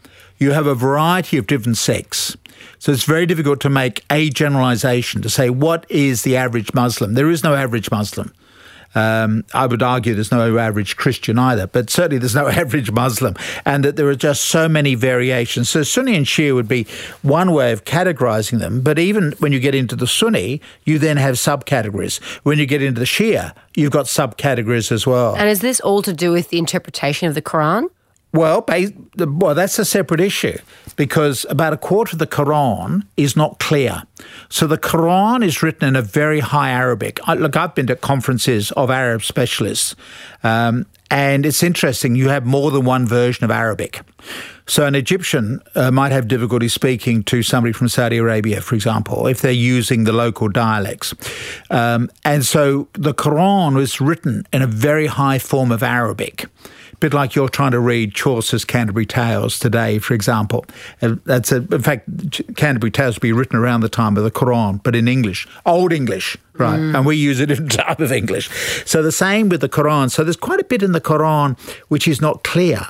you 0.41 0.53
have 0.53 0.67
a 0.67 0.75
variety 0.75 1.37
of 1.37 1.47
different 1.47 1.77
sects. 1.77 2.37
So 2.79 2.91
it's 2.91 3.05
very 3.05 3.27
difficult 3.27 3.61
to 3.61 3.71
make 3.71 4.05
a 4.11 4.31
generalization 4.31 5.23
to 5.23 5.31
say 5.31 5.51
what 5.51 5.87
is 5.89 6.23
the 6.23 6.37
average 6.37 6.75
Muslim. 6.75 7.15
There 7.15 7.31
is 7.31 7.45
no 7.45 7.55
average 7.55 7.91
Muslim. 7.91 8.33
Um, 8.95 9.45
I 9.55 9.67
would 9.67 9.83
argue 9.83 10.15
there's 10.15 10.33
no 10.33 10.59
average 10.59 10.97
Christian 10.97 11.39
either, 11.39 11.67
but 11.69 11.91
certainly 11.91 12.19
there's 12.19 12.35
no 12.35 12.49
average 12.63 12.91
Muslim, 12.91 13.37
and 13.65 13.85
that 13.85 13.95
there 13.95 14.09
are 14.09 14.17
just 14.17 14.47
so 14.47 14.69
many 14.69 14.97
variations. 14.97 15.69
So 15.69 15.85
Sunni 15.85 16.17
and 16.17 16.27
Shia 16.27 16.55
would 16.55 16.67
be 16.67 16.87
one 17.23 17.53
way 17.53 17.71
of 17.71 17.85
categorizing 17.85 18.59
them, 18.59 18.81
but 18.81 18.99
even 18.99 19.33
when 19.39 19.53
you 19.53 19.61
get 19.61 19.77
into 19.77 19.95
the 19.95 20.09
Sunni, 20.09 20.61
you 20.85 20.99
then 20.99 21.19
have 21.19 21.37
subcategories. 21.37 22.21
When 22.43 22.59
you 22.59 22.67
get 22.67 22.83
into 22.83 22.99
the 22.99 23.07
Shia, 23.07 23.55
you've 23.77 23.93
got 23.93 24.07
subcategories 24.07 24.91
as 24.91 25.07
well. 25.07 25.37
And 25.37 25.49
is 25.49 25.61
this 25.61 25.79
all 25.81 26.03
to 26.03 26.13
do 26.13 26.33
with 26.33 26.49
the 26.49 26.59
interpretation 26.59 27.29
of 27.29 27.37
the 27.37 27.43
Quran? 27.43 27.91
Well, 28.33 28.65
well, 29.19 29.55
that's 29.57 29.79
a 29.81 29.85
separate 29.85 30.21
issue 30.21 30.57
because 30.95 31.45
about 31.51 31.73
a 31.73 31.77
quarter 31.77 32.15
of 32.15 32.21
the 32.21 32.29
Quran 32.29 33.03
is 33.17 33.37
not 33.37 33.59
clear. 33.59 34.05
So 34.49 34.69
the 34.69 34.79
Quran 34.79 35.45
is 35.45 35.63
written 35.65 35.89
in 35.89 35.97
a 35.97 36.03
very 36.03 36.39
high 36.39 36.71
Arabic. 36.71 37.19
Look, 37.27 37.57
I've 37.57 37.75
been 37.75 37.89
to 37.89 37.97
conferences 37.97 38.71
of 38.73 38.89
Arab 38.89 39.25
specialists, 39.25 39.97
um, 40.45 40.87
and 41.11 41.45
it's 41.45 41.65
interesting. 41.65 42.15
You 42.15 42.29
have 42.29 42.47
more 42.47 42.71
than 42.71 42.85
one 42.85 43.05
version 43.05 43.45
of 43.45 43.51
Arabic. 43.51 44.03
So 44.67 44.87
an 44.87 44.95
Egyptian 44.95 45.61
uh, 45.75 45.91
might 45.91 46.13
have 46.13 46.29
difficulty 46.29 46.69
speaking 46.69 47.25
to 47.25 47.43
somebody 47.43 47.73
from 47.73 47.89
Saudi 47.89 48.19
Arabia, 48.19 48.61
for 48.61 48.77
example, 48.77 49.27
if 49.27 49.41
they're 49.41 49.51
using 49.51 50.05
the 50.05 50.13
local 50.13 50.49
dialects. 50.49 51.13
Um, 51.71 52.09
and 52.25 52.45
so 52.47 52.87
the 52.93 53.13
Quran 53.13 53.75
was 53.75 54.01
written 54.01 54.47
in 54.53 54.63
a 54.63 54.69
very 54.69 55.09
high 55.09 55.41
form 55.41 55.73
of 55.73 55.83
Arabic 55.83 56.47
bit 57.01 57.15
like 57.15 57.35
you're 57.35 57.49
trying 57.49 57.73
to 57.73 57.81
read 57.81 58.15
Chaucer's 58.15 58.65
Canterbury 58.65 59.07
Tales 59.07 59.59
today, 59.59 59.99
for 59.99 60.15
example. 60.15 60.65
Uh, 61.01 61.17
that's 61.25 61.51
a, 61.51 61.57
in 61.57 61.83
fact, 61.83 62.07
Canterbury 62.57 62.91
Tales 62.91 63.17
would 63.17 63.23
be 63.23 63.33
written 63.33 63.57
around 63.57 63.81
the 63.81 63.89
time 63.89 64.17
of 64.17 64.25
the 64.25 64.31
Quran, 64.31 64.83
but 64.83 64.95
in 64.95 65.09
English, 65.09 65.49
Old 65.65 65.93
English, 65.93 66.37
right? 66.55 66.79
Mm. 66.79 66.97
And 66.97 67.07
we 67.07 67.17
use 67.17 67.41
it 67.41 67.51
in 67.51 67.69
time 67.69 67.97
of 67.99 68.13
English. 68.13 68.51
So 68.85 69.03
the 69.03 69.13
same 69.13 69.49
with 69.49 69.63
the 69.63 69.69
Quran. 69.69 70.11
So 70.11 70.23
there's 70.23 70.37
quite 70.37 70.61
a 70.61 70.65
bit 70.65 70.83
in 70.83 70.93
the 70.93 71.01
Quran 71.01 71.59
which 71.89 72.07
is 72.07 72.21
not 72.21 72.45
clear. 72.45 72.87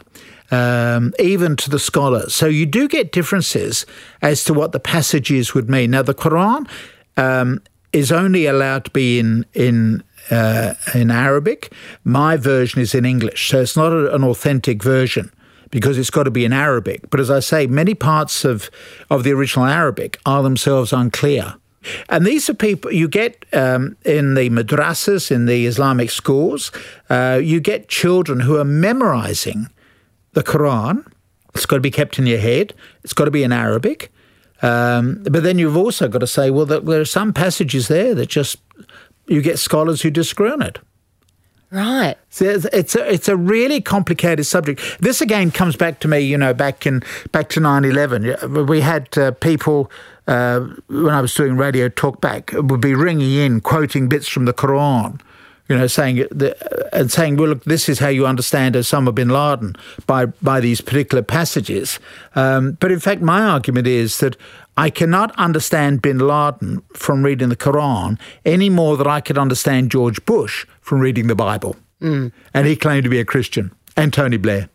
Um, 0.53 1.15
even 1.21 1.55
to 1.55 1.71
the 1.71 1.79
scholars. 1.79 2.35
So 2.35 2.47
you 2.47 2.67
do 2.67 2.89
get 2.89 3.13
differences 3.13 3.87
as 4.21 4.43
to 4.47 4.53
what 4.53 4.73
the 4.73 4.81
passages 4.81 5.55
would 5.55 5.71
mean. 5.71 5.93
Now, 5.93 6.03
the 6.03 6.13
Quran 6.13 6.69
um, 7.17 7.63
is 7.93 8.11
only 8.11 8.47
allowed 8.47 8.87
to 8.87 8.91
be 8.91 9.21
in 9.21 9.47
in 9.55 10.03
uh, 10.31 10.75
in 10.95 11.11
Arabic. 11.11 11.73
My 12.05 12.37
version 12.37 12.81
is 12.81 12.95
in 12.95 13.05
English, 13.05 13.49
so 13.49 13.61
it's 13.61 13.77
not 13.77 13.93
a, 13.93 14.15
an 14.15 14.25
authentic 14.25 14.83
version 14.83 15.33
because 15.71 15.99
it's 15.99 16.11
got 16.11 16.25
to 16.25 16.31
be 16.31 16.45
in 16.45 16.53
Arabic. 16.53 17.09
But 17.11 17.21
as 17.21 17.31
I 17.31 17.41
say, 17.41 17.67
many 17.67 17.95
parts 17.95 18.45
of 18.45 18.71
of 19.09 19.25
the 19.25 19.33
original 19.33 19.67
Arabic 19.67 20.19
are 20.27 20.43
themselves 20.43 20.93
unclear. 20.93 21.55
And 22.09 22.27
these 22.27 22.51
are 22.51 22.55
people 22.55 22.93
you 22.93 23.09
get 23.09 23.47
um, 23.53 23.97
in 24.05 24.35
the 24.35 24.51
madrasas, 24.51 25.31
in 25.31 25.47
the 25.47 25.67
Islamic 25.67 26.11
schools, 26.11 26.73
uh, 27.09 27.41
you 27.43 27.59
get 27.61 27.89
children 27.89 28.41
who 28.41 28.59
are 28.59 28.65
memorizing 28.65 29.69
the 30.33 30.43
Quran. 30.43 31.07
It's 31.55 31.67
got 31.67 31.77
to 31.77 31.81
be 31.81 31.91
kept 31.91 32.19
in 32.19 32.27
your 32.27 32.39
head, 32.39 32.75
it's 33.03 33.15
got 33.15 33.25
to 33.25 33.31
be 33.31 33.43
in 33.43 33.53
Arabic. 33.53 34.13
Um, 34.63 35.23
but 35.23 35.43
then 35.43 35.59
you've 35.59 35.77
also 35.77 36.07
got 36.07 36.19
to 36.19 36.27
say, 36.27 36.51
well, 36.51 36.67
there 36.67 37.01
are 37.01 37.07
some 37.07 37.33
passages 37.33 37.89
there 37.89 38.15
that 38.15 38.29
just 38.29 38.59
you 39.31 39.41
get 39.41 39.59
scholars 39.59 40.03
who 40.03 40.11
disagree 40.11 40.51
on 40.51 40.61
it. 40.61 40.79
Right. 41.71 42.17
So 42.31 42.47
it's 42.73 42.97
a, 42.97 43.13
it's 43.13 43.29
a 43.29 43.37
really 43.37 43.81
complicated 43.81 44.45
subject. 44.45 44.81
This 45.01 45.21
again 45.21 45.53
comes 45.53 45.77
back 45.77 46.01
to 46.01 46.09
me, 46.09 46.19
you 46.19 46.37
know, 46.37 46.53
back 46.53 46.85
in 46.85 47.05
back 47.31 47.49
to 47.51 47.61
9/11. 47.61 48.69
We 48.69 48.81
had 48.81 49.17
uh, 49.17 49.31
people 49.31 49.89
uh, 50.27 50.61
when 50.89 51.15
I 51.15 51.21
was 51.21 51.33
doing 51.33 51.57
radio 51.57 51.89
talk 51.89 52.21
back 52.21 52.51
would 52.55 52.81
be 52.81 52.95
ringing 52.95 53.33
in 53.33 53.61
quoting 53.61 54.09
bits 54.09 54.27
from 54.27 54.47
the 54.47 54.53
Quran 54.53 55.21
you 55.71 55.79
know, 55.79 55.87
saying 55.87 56.17
the, 56.33 56.57
and 56.93 57.13
saying, 57.13 57.37
well, 57.37 57.51
look, 57.51 57.63
this 57.63 57.89
is 57.89 58.01
how 58.01 58.09
you 58.09 58.27
understand 58.27 58.75
Osama 58.75 59.15
bin 59.15 59.29
Laden 59.29 59.77
by 60.05 60.27
by 60.27 60.59
these 60.59 60.81
particular 60.81 61.23
passages. 61.23 62.01
Um, 62.35 62.73
but 62.81 62.91
in 62.91 62.99
fact, 62.99 63.23
my 63.23 63.41
argument 63.43 63.87
is 63.87 64.19
that 64.19 64.37
I 64.77 64.91
cannot 64.91 65.31
understand 65.39 66.03
bin 66.03 66.19
Laden 66.19 66.83
from 66.95 67.25
reading 67.25 67.51
the 67.51 67.57
Quran 67.57 68.19
any 68.45 68.69
more 68.69 68.97
than 68.97 69.07
I 69.07 69.21
could 69.21 69.39
understand 69.39 69.93
George 69.93 70.25
Bush 70.25 70.67
from 70.81 70.99
reading 70.99 71.29
the 71.29 71.37
Bible. 71.37 71.77
Mm. 72.03 72.33
And 72.53 72.67
he 72.67 72.75
claimed 72.75 73.05
to 73.05 73.11
be 73.11 73.21
a 73.21 73.25
Christian, 73.25 73.71
and 73.97 74.13
Tony 74.13 74.39
Blair, 74.39 74.69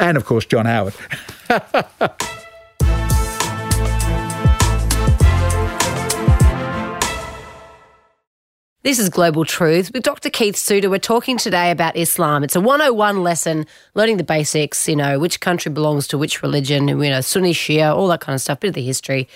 and 0.00 0.16
of 0.16 0.24
course 0.24 0.44
John 0.44 0.66
Howard. 0.66 0.94
This 8.84 8.98
is 8.98 9.08
Global 9.08 9.44
Truth 9.44 9.92
with 9.94 10.02
Dr. 10.02 10.28
Keith 10.28 10.56
Suter. 10.56 10.90
We're 10.90 10.98
talking 10.98 11.38
today 11.38 11.70
about 11.70 11.96
Islam. 11.96 12.42
It's 12.42 12.56
a 12.56 12.60
101 12.60 13.22
lesson, 13.22 13.64
learning 13.94 14.16
the 14.16 14.24
basics, 14.24 14.88
you 14.88 14.96
know, 14.96 15.20
which 15.20 15.38
country 15.38 15.70
belongs 15.70 16.08
to 16.08 16.18
which 16.18 16.42
religion, 16.42 16.88
you 16.88 16.96
know, 16.96 17.20
Sunni, 17.20 17.52
Shia, 17.52 17.94
all 17.94 18.08
that 18.08 18.20
kind 18.20 18.34
of 18.34 18.40
stuff, 18.40 18.58
bit 18.58 18.68
of 18.68 18.74
the 18.74 18.82
history. 18.82 19.28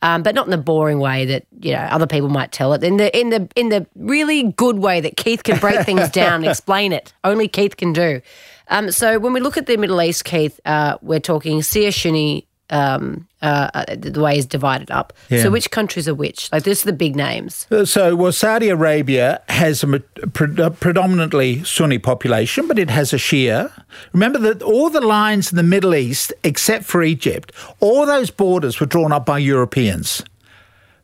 Um, 0.00 0.22
but 0.22 0.34
not 0.34 0.46
in 0.46 0.50
the 0.52 0.56
boring 0.56 1.00
way 1.00 1.26
that, 1.26 1.44
you 1.60 1.72
know, 1.72 1.80
other 1.80 2.06
people 2.06 2.30
might 2.30 2.50
tell 2.50 2.72
it. 2.72 2.82
In 2.82 2.96
the 2.96 3.14
in 3.18 3.28
the 3.28 3.46
in 3.56 3.68
the 3.68 3.86
really 3.94 4.44
good 4.44 4.78
way 4.78 5.02
that 5.02 5.18
Keith 5.18 5.42
can 5.42 5.58
break 5.58 5.80
things 5.84 6.08
down 6.08 6.36
and 6.36 6.46
explain 6.46 6.94
it. 6.94 7.12
Only 7.24 7.46
Keith 7.46 7.76
can 7.76 7.92
do. 7.92 8.22
Um, 8.68 8.90
so 8.90 9.18
when 9.18 9.34
we 9.34 9.40
look 9.40 9.58
at 9.58 9.66
the 9.66 9.76
Middle 9.76 10.00
East, 10.00 10.24
Keith, 10.24 10.58
uh, 10.64 10.96
we're 11.02 11.20
talking 11.20 11.60
Shia, 11.60 11.92
Sunni, 11.92 12.48
um, 12.70 13.26
uh, 13.42 13.70
uh, 13.74 13.84
the 13.96 14.20
way 14.20 14.38
is 14.38 14.46
divided 14.46 14.90
up. 14.90 15.12
Yeah. 15.28 15.42
So 15.42 15.50
which 15.50 15.70
countries 15.70 16.08
are 16.08 16.14
which? 16.14 16.50
Like 16.50 16.64
this 16.64 16.82
are 16.82 16.86
the 16.86 16.96
big 16.96 17.14
names. 17.14 17.66
Uh, 17.70 17.84
so 17.84 18.16
well, 18.16 18.32
Saudi 18.32 18.68
Arabia 18.68 19.42
has 19.48 19.82
a, 19.82 20.00
pre- 20.00 20.70
predominantly 20.70 21.62
Sunni 21.64 21.98
population, 21.98 22.66
but 22.66 22.78
it 22.78 22.90
has 22.90 23.12
a 23.12 23.16
Shia. 23.16 23.70
Remember 24.12 24.38
that 24.38 24.62
all 24.62 24.90
the 24.90 25.00
lines 25.00 25.52
in 25.52 25.56
the 25.56 25.62
Middle 25.62 25.94
East, 25.94 26.32
except 26.42 26.84
for 26.84 27.02
Egypt, 27.02 27.52
all 27.80 28.06
those 28.06 28.30
borders 28.30 28.80
were 28.80 28.86
drawn 28.86 29.12
up 29.12 29.26
by 29.26 29.38
Europeans. 29.38 30.22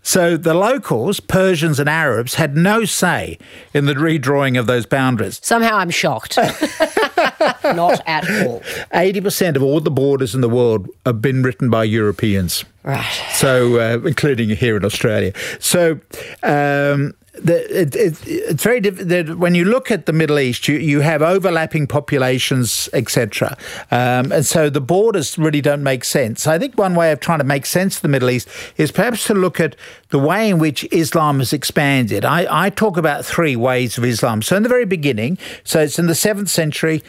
So 0.03 0.37
the 0.37 0.55
locals, 0.55 1.21
Persians 1.21 1.79
and 1.79 1.89
Arabs, 1.89 2.35
had 2.35 2.57
no 2.57 2.85
say 2.85 3.39
in 3.75 3.87
the 3.87 3.95
redrawing 3.95 4.59
of 4.59 4.67
those 4.67 4.87
boundaries. 4.87 5.41
Somehow 5.43 5.77
I'm 5.77 5.91
shocked. 5.91 6.37
Not 7.65 8.01
at 8.07 8.29
all. 8.47 8.61
80% 8.95 9.57
of 9.57 9.63
all 9.63 9.81
the 9.81 9.91
borders 9.91 10.35
in 10.35 10.41
the 10.41 10.49
world 10.49 10.89
have 11.05 11.21
been 11.21 11.43
written 11.43 11.71
by 11.71 11.85
Europeans. 11.85 12.65
Right. 12.83 13.05
So, 13.35 13.79
uh, 13.79 13.99
including 14.07 14.49
here 14.51 14.77
in 14.77 14.85
Australia. 14.85 15.33
So, 15.59 16.01
um, 16.43 17.15
the, 17.45 17.81
it, 17.83 17.97
it, 17.97 18.27
it's 18.27 18.63
very 18.63 18.81
different. 18.81 19.39
When 19.39 19.55
you 19.55 19.65
look 19.65 19.91
at 19.91 20.07
the 20.07 20.13
Middle 20.13 20.39
East, 20.39 20.69
you, 20.69 20.77
you 20.77 21.01
have 21.01 21.23
overlapping 21.23 21.87
populations, 21.87 22.89
etc. 22.93 23.57
Um, 23.91 24.33
and 24.33 24.47
so 24.47 24.71
the 24.71 24.81
borders 24.81 25.39
really 25.39 25.61
don't 25.61 25.83
make 25.83 26.05
sense. 26.05 26.47
I 26.47 26.59
think 26.59 26.77
one 26.79 26.95
way 26.95 27.13
of 27.13 27.21
trying 27.21 27.39
to 27.39 27.45
make 27.45 27.67
sense 27.67 27.97
of 27.97 28.03
the 28.03 28.09
Middle 28.09 28.31
East 28.31 28.49
is 28.77 28.91
perhaps 28.91 29.27
to 29.27 29.35
look 29.35 29.61
at 29.61 29.77
the 30.11 30.19
way 30.19 30.49
in 30.49 30.59
which 30.59 30.87
Islam 30.93 31.39
has 31.39 31.53
expanded. 31.53 32.25
I, 32.25 32.67
I 32.67 32.71
talk 32.71 32.97
about 32.97 33.25
three 33.25 33.57
ways 33.57 33.99
of 33.99 34.05
Islam. 34.05 34.43
So 34.43 34.57
in 34.57 34.63
the 34.63 34.69
very 34.69 34.87
beginning, 34.87 35.39
so 35.65 35.81
it's 35.81 35.99
in 35.99 36.07
the 36.07 36.15
seventh 36.15 36.51
century, 36.51 37.03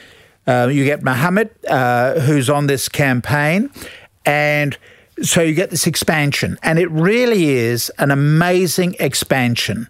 uh, 0.48 0.70
you 0.72 0.86
get 0.86 1.04
Muhammad, 1.04 1.50
uh, 1.68 2.20
who's 2.22 2.50
on 2.50 2.68
this 2.68 2.90
campaign, 2.90 3.70
and 4.26 4.78
so 5.22 5.42
you 5.42 5.54
get 5.54 5.70
this 5.70 5.86
expansion, 5.86 6.58
and 6.64 6.80
it 6.80 6.90
really 6.90 7.50
is 7.50 7.92
an 8.00 8.10
amazing 8.12 8.96
expansion 9.00 9.88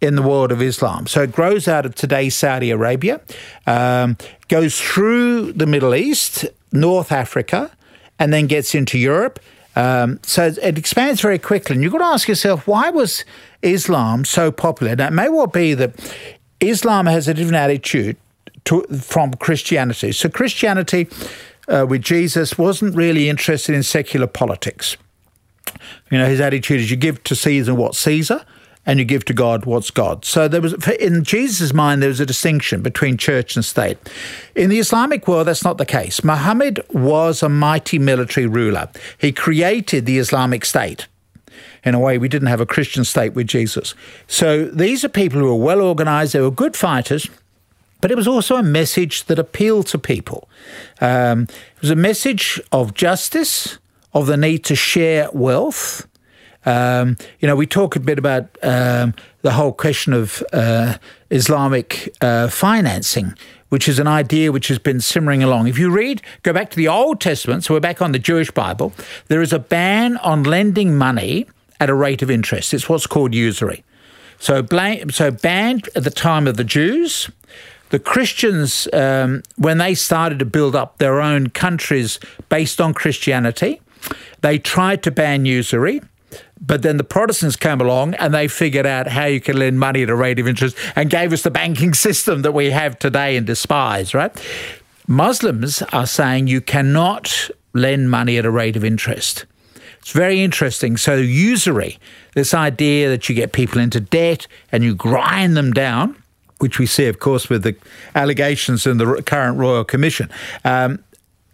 in 0.00 0.16
the 0.16 0.22
world 0.22 0.50
of 0.50 0.62
Islam. 0.62 1.06
So 1.06 1.22
it 1.22 1.32
grows 1.32 1.68
out 1.68 1.84
of 1.84 1.94
today's 1.94 2.34
Saudi 2.34 2.70
Arabia, 2.70 3.20
um, 3.66 4.16
goes 4.48 4.80
through 4.80 5.52
the 5.52 5.66
Middle 5.66 5.94
East, 5.94 6.46
North 6.72 7.12
Africa, 7.12 7.70
and 8.18 8.32
then 8.32 8.46
gets 8.46 8.74
into 8.74 8.98
Europe. 8.98 9.40
Um, 9.76 10.18
so 10.22 10.46
it 10.46 10.78
expands 10.78 11.20
very 11.20 11.38
quickly. 11.38 11.74
And 11.74 11.82
you've 11.82 11.92
got 11.92 11.98
to 11.98 12.04
ask 12.04 12.28
yourself, 12.28 12.66
why 12.66 12.90
was 12.90 13.24
Islam 13.62 14.24
so 14.24 14.50
popular? 14.50 14.96
Now, 14.96 15.08
it 15.08 15.12
may 15.12 15.28
well 15.28 15.46
be 15.46 15.74
that 15.74 15.92
Islam 16.60 17.06
has 17.06 17.28
a 17.28 17.34
different 17.34 17.56
attitude 17.56 18.16
to, 18.64 18.82
from 18.84 19.34
Christianity. 19.34 20.12
So 20.12 20.28
Christianity 20.28 21.08
uh, 21.68 21.86
with 21.88 22.02
Jesus 22.02 22.58
wasn't 22.58 22.96
really 22.96 23.28
interested 23.28 23.74
in 23.74 23.82
secular 23.82 24.26
politics. 24.26 24.96
You 26.10 26.18
know, 26.18 26.26
his 26.26 26.40
attitude 26.40 26.80
is 26.80 26.90
you 26.90 26.96
give 26.96 27.22
to 27.24 27.36
Caesar 27.36 27.74
what 27.74 27.94
Caesar– 27.94 28.46
and 28.86 28.98
you 28.98 29.04
give 29.04 29.24
to 29.26 29.34
God 29.34 29.66
what's 29.66 29.90
God. 29.90 30.24
So 30.24 30.48
there 30.48 30.60
was, 30.60 30.74
in 30.98 31.22
Jesus' 31.22 31.72
mind, 31.72 32.02
there 32.02 32.08
was 32.08 32.20
a 32.20 32.26
distinction 32.26 32.82
between 32.82 33.16
church 33.16 33.54
and 33.54 33.64
state. 33.64 33.98
In 34.54 34.70
the 34.70 34.78
Islamic 34.78 35.28
world, 35.28 35.48
that's 35.48 35.64
not 35.64 35.78
the 35.78 35.86
case. 35.86 36.24
Muhammad 36.24 36.80
was 36.90 37.42
a 37.42 37.48
mighty 37.48 37.98
military 37.98 38.46
ruler. 38.46 38.88
He 39.18 39.32
created 39.32 40.06
the 40.06 40.18
Islamic 40.18 40.64
State. 40.64 41.06
In 41.84 41.94
a 41.94 41.98
way, 41.98 42.18
we 42.18 42.28
didn't 42.28 42.48
have 42.48 42.60
a 42.60 42.66
Christian 42.66 43.04
state 43.04 43.34
with 43.34 43.46
Jesus. 43.46 43.94
So 44.26 44.66
these 44.66 45.04
are 45.04 45.08
people 45.08 45.40
who 45.40 45.46
were 45.46 45.54
well 45.54 45.80
organized, 45.80 46.32
they 46.32 46.40
were 46.40 46.50
good 46.50 46.76
fighters, 46.76 47.28
but 48.00 48.10
it 48.10 48.16
was 48.16 48.28
also 48.28 48.56
a 48.56 48.62
message 48.62 49.24
that 49.24 49.38
appealed 49.38 49.86
to 49.88 49.98
people. 49.98 50.48
Um, 51.00 51.42
it 51.42 51.80
was 51.80 51.90
a 51.90 51.96
message 51.96 52.60
of 52.72 52.94
justice, 52.94 53.78
of 54.12 54.26
the 54.26 54.36
need 54.36 54.64
to 54.64 54.74
share 54.74 55.28
wealth, 55.32 56.06
um, 56.66 57.16
you 57.40 57.48
know, 57.48 57.56
we 57.56 57.66
talk 57.66 57.96
a 57.96 58.00
bit 58.00 58.18
about 58.18 58.44
um, 58.62 59.14
the 59.42 59.52
whole 59.52 59.72
question 59.72 60.12
of 60.12 60.42
uh, 60.52 60.98
Islamic 61.30 62.14
uh, 62.20 62.48
financing, 62.48 63.34
which 63.70 63.88
is 63.88 63.98
an 63.98 64.06
idea 64.06 64.52
which 64.52 64.68
has 64.68 64.78
been 64.78 65.00
simmering 65.00 65.42
along. 65.42 65.68
If 65.68 65.78
you 65.78 65.90
read, 65.90 66.22
go 66.42 66.52
back 66.52 66.70
to 66.70 66.76
the 66.76 66.88
Old 66.88 67.20
Testament, 67.20 67.64
so 67.64 67.74
we're 67.74 67.80
back 67.80 68.02
on 68.02 68.12
the 68.12 68.18
Jewish 68.18 68.50
Bible, 68.50 68.92
there 69.28 69.40
is 69.40 69.52
a 69.52 69.58
ban 69.58 70.16
on 70.18 70.42
lending 70.42 70.96
money 70.96 71.46
at 71.78 71.88
a 71.88 71.94
rate 71.94 72.20
of 72.22 72.30
interest. 72.30 72.74
It's 72.74 72.88
what's 72.88 73.06
called 73.06 73.34
usury. 73.34 73.82
So, 74.38 74.66
so 75.10 75.30
banned 75.30 75.88
at 75.94 76.04
the 76.04 76.10
time 76.10 76.46
of 76.46 76.56
the 76.56 76.64
Jews. 76.64 77.30
The 77.90 77.98
Christians, 77.98 78.86
um, 78.92 79.42
when 79.56 79.78
they 79.78 79.94
started 79.94 80.38
to 80.38 80.44
build 80.44 80.76
up 80.76 80.98
their 80.98 81.20
own 81.20 81.48
countries 81.50 82.20
based 82.48 82.80
on 82.80 82.94
Christianity, 82.94 83.80
they 84.42 84.58
tried 84.58 85.02
to 85.02 85.10
ban 85.10 85.44
usury. 85.44 86.00
But 86.60 86.82
then 86.82 86.98
the 86.98 87.04
Protestants 87.04 87.56
came 87.56 87.80
along 87.80 88.14
and 88.14 88.34
they 88.34 88.46
figured 88.46 88.86
out 88.86 89.08
how 89.08 89.24
you 89.24 89.40
can 89.40 89.58
lend 89.58 89.80
money 89.80 90.02
at 90.02 90.10
a 90.10 90.14
rate 90.14 90.38
of 90.38 90.46
interest 90.46 90.76
and 90.94 91.08
gave 91.08 91.32
us 91.32 91.42
the 91.42 91.50
banking 91.50 91.94
system 92.06 92.42
that 92.42 92.52
we 92.52 92.70
have 92.70 92.98
today 92.98 93.36
and 93.36 93.46
despise, 93.46 94.14
right? 94.14 94.32
Muslims 95.06 95.82
are 95.92 96.06
saying 96.06 96.46
you 96.46 96.60
cannot 96.60 97.50
lend 97.72 98.10
money 98.10 98.36
at 98.36 98.44
a 98.44 98.50
rate 98.50 98.76
of 98.76 98.84
interest. 98.84 99.46
It's 100.00 100.12
very 100.12 100.42
interesting. 100.42 100.96
So, 100.96 101.16
usury, 101.16 101.98
this 102.34 102.54
idea 102.54 103.08
that 103.10 103.28
you 103.28 103.34
get 103.34 103.52
people 103.52 103.80
into 103.80 104.00
debt 104.00 104.46
and 104.72 104.82
you 104.82 104.94
grind 104.94 105.56
them 105.56 105.72
down, 105.72 106.16
which 106.58 106.78
we 106.78 106.86
see, 106.86 107.06
of 107.06 107.20
course, 107.20 107.48
with 107.48 107.64
the 107.64 107.76
allegations 108.14 108.86
in 108.86 108.98
the 108.98 109.22
current 109.26 109.58
Royal 109.58 109.84
Commission. 109.84 110.30
Um, 110.64 111.02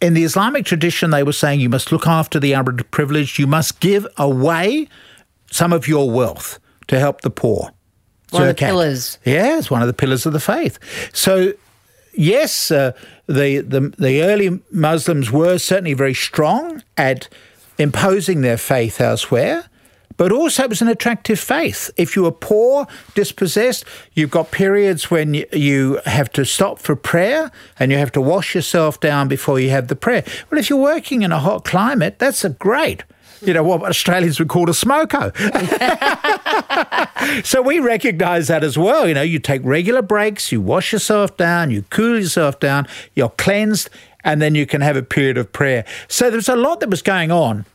in 0.07 0.15
the 0.15 0.23
Islamic 0.23 0.65
tradition, 0.65 1.11
they 1.11 1.25
were 1.25 1.33
saying 1.33 1.59
you 1.59 1.69
must 1.69 1.91
look 1.91 2.07
after 2.07 2.39
the 2.39 2.53
underprivileged, 2.53 3.41
you 3.41 3.47
must 3.49 3.81
give 3.81 4.07
away 4.17 4.89
some 5.51 5.73
of 5.73 5.89
your 5.89 6.09
wealth 6.09 6.61
to 6.87 7.01
help 7.01 7.23
the 7.23 7.31
poor. 7.31 7.73
One 8.31 8.43
of 8.43 8.49
the 8.49 8.55
pillars. 8.55 9.19
Yeah, 9.25 9.59
it's 9.59 9.69
one 9.69 9.83
of 9.83 9.89
the 9.89 9.95
pillars 9.95 10.25
of 10.25 10.33
the 10.33 10.41
faith. 10.41 10.79
So, 11.13 11.55
yes, 12.13 12.71
uh, 12.71 12.93
the, 13.27 13.61
the 13.61 13.93
the 13.99 14.23
early 14.23 14.61
Muslims 14.71 15.33
were 15.33 15.59
certainly 15.59 15.95
very 15.95 16.15
strong 16.15 16.85
at 16.97 17.29
imposing 17.77 18.43
their 18.43 18.57
faith 18.57 19.01
elsewhere. 19.01 19.69
But 20.17 20.33
also, 20.33 20.65
it 20.65 20.71
was 20.71 20.83
an 20.83 20.89
attractive 20.89 21.39
faith. 21.39 21.91
If 21.97 22.17
you 22.17 22.23
were 22.23 22.33
poor, 22.33 22.87
dispossessed, 23.15 23.85
you've 24.15 24.31
got 24.31 24.51
periods 24.51 25.11
when 25.11 25.35
you 25.53 26.01
have 26.07 26.31
to 26.33 26.45
stop 26.45 26.79
for 26.79 26.97
prayer 26.97 27.51
and 27.79 27.93
you 27.93 27.99
have 27.99 28.13
to 28.13 28.21
wash 28.21 28.55
yourself 28.55 29.01
down 29.01 29.29
before 29.29 29.61
you 29.61 29.71
have 29.71 29.89
the 29.89 29.97
prayer. 29.97 30.25
Well, 30.51 30.59
if 30.59 30.71
you're 30.71 30.79
working 30.79 31.23
in 31.23 31.33
a 31.33 31.39
hot 31.39 31.65
climate, 31.65 32.19
that's 32.19 32.45
a 32.45 32.51
great 32.51 33.05
you 33.43 33.53
know, 33.53 33.63
what 33.63 33.83
Australians 33.83 34.39
would 34.39 34.49
call 34.49 34.69
a 34.69 34.73
smoko. 34.73 35.35
so 37.45 37.61
we 37.63 37.81
recognise 37.81 38.49
that 38.49 38.65
as 38.65 38.79
well. 38.79 39.07
You 39.07 39.15
know, 39.15 39.23
you 39.23 39.39
take 39.39 39.61
regular 39.65 40.03
breaks, 40.03 40.51
you 40.51 40.61
wash 40.61 40.93
yourself 40.93 41.37
down, 41.37 41.71
you 41.71 41.83
cool 41.91 42.19
yourself 42.19 42.59
down, 42.61 42.87
you're 43.15 43.29
cleansed, 43.29 43.91
and 44.25 44.41
then 44.41 44.55
you 44.55 44.67
can 44.67 44.81
have 44.81 44.97
a 44.97 45.03
period 45.03 45.39
of 45.39 45.53
prayer. 45.53 45.85
So 46.09 46.31
there's 46.31 46.49
a 46.49 46.57
lot 46.57 46.81
that 46.81 46.89
was 46.89 47.03
going 47.03 47.31
on 47.31 47.67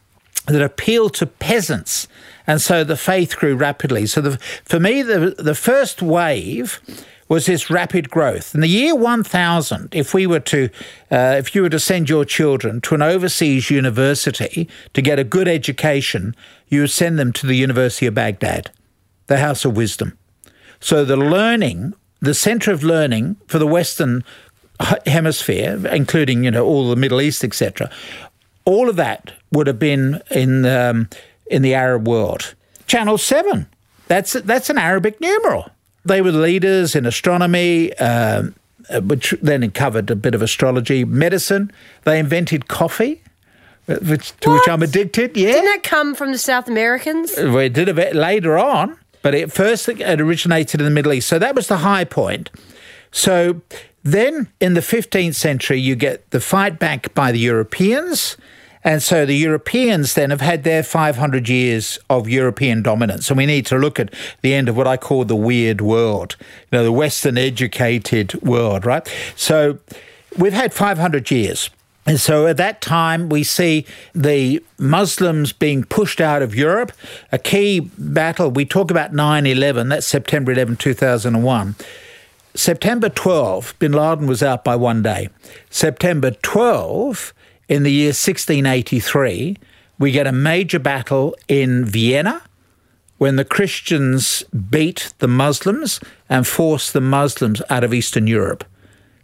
that 0.47 0.61
appealed 0.61 1.13
to 1.15 1.25
peasants. 1.25 2.07
And 2.47 2.61
so 2.61 2.83
the 2.83 2.97
faith 2.97 3.37
grew 3.37 3.55
rapidly. 3.55 4.05
So 4.05 4.21
the, 4.21 4.37
for 4.65 4.79
me, 4.79 5.01
the, 5.01 5.35
the 5.37 5.55
first 5.55 6.01
wave 6.01 6.81
was 7.27 7.45
this 7.45 7.69
rapid 7.69 8.09
growth. 8.09 8.53
In 8.53 8.59
the 8.59 8.67
year 8.67 8.93
1000, 8.93 9.95
if 9.95 10.13
we 10.13 10.27
were 10.27 10.41
to, 10.41 10.69
uh, 11.09 11.35
if 11.37 11.55
you 11.55 11.61
were 11.61 11.69
to 11.69 11.79
send 11.79 12.09
your 12.09 12.25
children 12.25 12.81
to 12.81 12.95
an 12.95 13.01
overseas 13.01 13.69
university 13.69 14.67
to 14.93 15.01
get 15.01 15.17
a 15.17 15.23
good 15.23 15.47
education, 15.47 16.35
you 16.67 16.81
would 16.81 16.89
send 16.89 17.17
them 17.17 17.31
to 17.33 17.47
the 17.47 17.55
University 17.55 18.05
of 18.05 18.13
Baghdad, 18.13 18.71
the 19.27 19.37
House 19.37 19.63
of 19.63 19.77
Wisdom. 19.77 20.17
So 20.81 21.05
the 21.05 21.15
learning, 21.15 21.93
the 22.19 22.33
centre 22.33 22.73
of 22.73 22.83
learning 22.83 23.37
for 23.47 23.59
the 23.59 23.67
Western 23.67 24.25
hemisphere, 25.05 25.79
including 25.87 26.43
you 26.43 26.51
know 26.51 26.65
all 26.65 26.89
the 26.89 26.95
Middle 26.95 27.21
East, 27.21 27.43
etc., 27.43 27.89
all 28.65 28.89
of 28.89 28.95
that 28.97 29.31
would 29.51 29.67
have 29.67 29.79
been 29.79 30.21
in 30.31 30.65
um, 30.65 31.09
in 31.47 31.61
the 31.61 31.73
Arab 31.73 32.07
world. 32.07 32.55
Channel 32.87 33.17
Seven, 33.17 33.67
that's 34.07 34.33
that's 34.33 34.69
an 34.69 34.77
Arabic 34.77 35.19
numeral. 35.21 35.69
They 36.03 36.21
were 36.21 36.31
leaders 36.31 36.95
in 36.95 37.05
astronomy, 37.05 37.95
um, 37.97 38.55
which 39.03 39.35
then 39.41 39.69
covered 39.71 40.09
a 40.09 40.15
bit 40.15 40.33
of 40.33 40.41
astrology, 40.41 41.05
medicine. 41.05 41.71
They 42.03 42.19
invented 42.19 42.67
coffee. 42.67 43.21
Which, 43.87 44.37
to 44.41 44.51
which 44.51 44.69
I'm 44.69 44.83
addicted. 44.83 45.35
Yeah, 45.35 45.53
didn't 45.53 45.65
that 45.65 45.83
come 45.83 46.15
from 46.15 46.31
the 46.31 46.37
South 46.37 46.69
Americans? 46.69 47.33
Well, 47.35 47.57
it 47.57 47.73
did 47.73 47.89
a 47.89 47.93
bit 47.93 48.15
later 48.15 48.57
on, 48.57 48.97
but 49.21 49.35
it 49.35 49.51
first 49.51 49.89
it 49.89 50.21
originated 50.21 50.79
in 50.79 50.85
the 50.85 50.91
Middle 50.91 51.11
East. 51.11 51.27
So 51.27 51.39
that 51.39 51.55
was 51.55 51.67
the 51.67 51.77
high 51.77 52.05
point. 52.05 52.49
So 53.11 53.61
then 54.03 54.47
in 54.59 54.75
the 54.75 54.81
15th 54.81 55.35
century, 55.35 55.79
you 55.79 55.95
get 55.95 56.29
the 56.31 56.39
fight 56.39 56.79
back 56.79 57.13
by 57.13 57.31
the 57.31 57.39
Europeans 57.39 58.37
and 58.83 59.01
so 59.03 59.25
the 59.25 59.35
Europeans 59.35 60.13
then 60.15 60.31
have 60.31 60.41
had 60.41 60.63
their 60.63 60.83
500 60.83 61.47
years 61.47 61.99
of 62.09 62.27
European 62.27 62.81
dominance. 62.81 63.29
And 63.29 63.37
we 63.37 63.45
need 63.45 63.65
to 63.67 63.77
look 63.77 63.99
at 63.99 64.13
the 64.41 64.53
end 64.53 64.69
of 64.69 64.75
what 64.75 64.87
I 64.87 64.97
call 64.97 65.25
the 65.25 65.35
weird 65.35 65.81
world, 65.81 66.35
you 66.39 66.77
know, 66.77 66.83
the 66.83 66.91
Western 66.91 67.37
educated 67.37 68.41
world, 68.41 68.85
right? 68.85 69.07
So 69.35 69.77
we've 70.37 70.53
had 70.53 70.73
500 70.73 71.29
years. 71.29 71.69
And 72.05 72.19
so 72.19 72.47
at 72.47 72.57
that 72.57 72.81
time, 72.81 73.29
we 73.29 73.43
see 73.43 73.85
the 74.13 74.63
Muslims 74.79 75.53
being 75.53 75.83
pushed 75.83 76.19
out 76.19 76.41
of 76.41 76.55
Europe. 76.55 76.91
A 77.31 77.37
key 77.37 77.91
battle, 77.97 78.49
we 78.49 78.65
talk 78.65 78.89
about 78.89 79.13
9 79.13 79.45
11, 79.45 79.89
that's 79.89 80.07
September 80.07 80.51
11, 80.51 80.77
2001. 80.77 81.75
September 82.53 83.07
12, 83.07 83.75
bin 83.79 83.93
Laden 83.93 84.27
was 84.27 84.41
out 84.43 84.63
by 84.63 84.75
one 84.75 85.03
day. 85.03 85.29
September 85.69 86.31
12, 86.31 87.33
in 87.71 87.83
the 87.83 87.91
year 87.91 88.07
1683, 88.07 89.55
we 89.97 90.11
get 90.11 90.27
a 90.27 90.33
major 90.33 90.77
battle 90.77 91.33
in 91.47 91.85
Vienna 91.85 92.41
when 93.17 93.37
the 93.37 93.45
Christians 93.45 94.43
beat 94.69 95.13
the 95.19 95.27
Muslims 95.29 96.01
and 96.27 96.45
forced 96.45 96.91
the 96.91 96.99
Muslims 96.99 97.61
out 97.69 97.85
of 97.85 97.93
Eastern 97.93 98.27
Europe. 98.27 98.65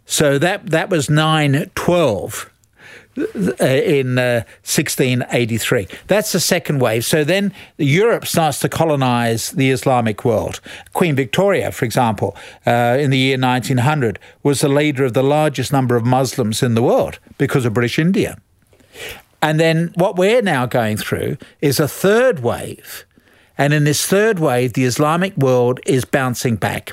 So 0.06 0.38
that, 0.38 0.70
that 0.70 0.88
was 0.88 1.10
912 1.10 2.46
uh, 2.46 2.57
in 3.60 4.18
uh, 4.18 4.44
1683. 4.64 5.88
That's 6.06 6.32
the 6.32 6.40
second 6.40 6.80
wave. 6.80 7.04
So 7.04 7.24
then 7.24 7.52
Europe 7.76 8.26
starts 8.26 8.60
to 8.60 8.68
colonize 8.68 9.50
the 9.50 9.70
Islamic 9.70 10.24
world. 10.24 10.60
Queen 10.92 11.14
Victoria, 11.14 11.72
for 11.72 11.84
example, 11.84 12.36
uh, 12.66 12.96
in 12.98 13.10
the 13.10 13.18
year 13.18 13.38
1900, 13.38 14.18
was 14.42 14.60
the 14.60 14.68
leader 14.68 15.04
of 15.04 15.14
the 15.14 15.22
largest 15.22 15.72
number 15.72 15.96
of 15.96 16.04
Muslims 16.04 16.62
in 16.62 16.74
the 16.74 16.82
world 16.82 17.18
because 17.38 17.64
of 17.64 17.74
British 17.74 17.98
India. 17.98 18.38
And 19.40 19.60
then 19.60 19.92
what 19.94 20.16
we're 20.16 20.42
now 20.42 20.66
going 20.66 20.96
through 20.96 21.36
is 21.60 21.78
a 21.78 21.88
third 21.88 22.40
wave. 22.40 23.04
And 23.56 23.72
in 23.72 23.84
this 23.84 24.06
third 24.06 24.38
wave, 24.38 24.72
the 24.72 24.84
Islamic 24.84 25.36
world 25.36 25.80
is 25.86 26.04
bouncing 26.04 26.56
back. 26.56 26.92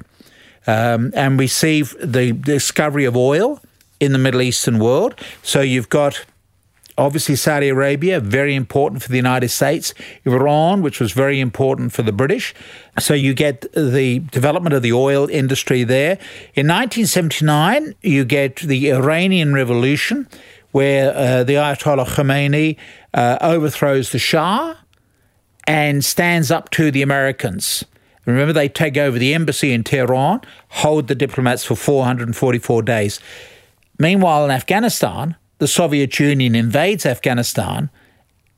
Um, 0.67 1.11
and 1.15 1.38
we 1.38 1.47
see 1.47 1.83
the 1.83 2.31
discovery 2.31 3.05
of 3.05 3.15
oil 3.15 3.61
in 3.99 4.12
the 4.12 4.17
Middle 4.17 4.41
Eastern 4.41 4.79
world. 4.79 5.19
So 5.41 5.62
you've 5.62 5.89
got 5.89 6.25
obviously 6.97 7.36
Saudi 7.36 7.69
Arabia, 7.69 8.19
very 8.19 8.55
important 8.55 9.03
for 9.03 9.10
the 9.10 9.17
United 9.17 9.49
States, 9.49 9.93
Iran, 10.23 10.81
which 10.81 10.99
was 10.99 11.12
very 11.12 11.39
important 11.39 11.91
for 11.91 12.03
the 12.03 12.12
British. 12.12 12.53
So 12.99 13.13
you 13.13 13.34
get 13.34 13.71
the 13.73 14.19
development 14.19 14.73
of 14.73 14.81
the 14.81 14.93
oil 14.93 15.29
industry 15.29 15.84
there. 15.84 16.13
In 16.53 16.67
1979, 16.67 17.95
you 18.01 18.23
get 18.23 18.58
the 18.58 18.91
Iranian 18.91 19.53
Revolution, 19.53 20.27
where 20.71 21.15
uh, 21.15 21.43
the 21.43 21.53
Ayatollah 21.53 22.05
Khomeini 22.05 22.77
uh, 23.13 23.38
overthrows 23.41 24.12
the 24.12 24.19
Shah 24.19 24.75
and 25.67 26.03
stands 26.03 26.51
up 26.51 26.69
to 26.71 26.91
the 26.91 27.01
Americans. 27.01 27.84
Remember, 28.25 28.53
they 28.53 28.69
take 28.69 28.97
over 28.97 29.19
the 29.19 29.34
embassy 29.34 29.71
in 29.71 29.84
Tehran, 29.84 30.41
hold 30.69 31.08
the 31.08 31.15
diplomats 31.15 31.63
for 31.63 31.75
444 31.75 32.81
days. 32.81 33.19
Meanwhile, 33.97 34.45
in 34.45 34.51
Afghanistan, 34.51 35.36
the 35.60 35.67
Soviet 35.67 36.19
Union 36.19 36.55
invades 36.55 37.05
Afghanistan 37.05 37.89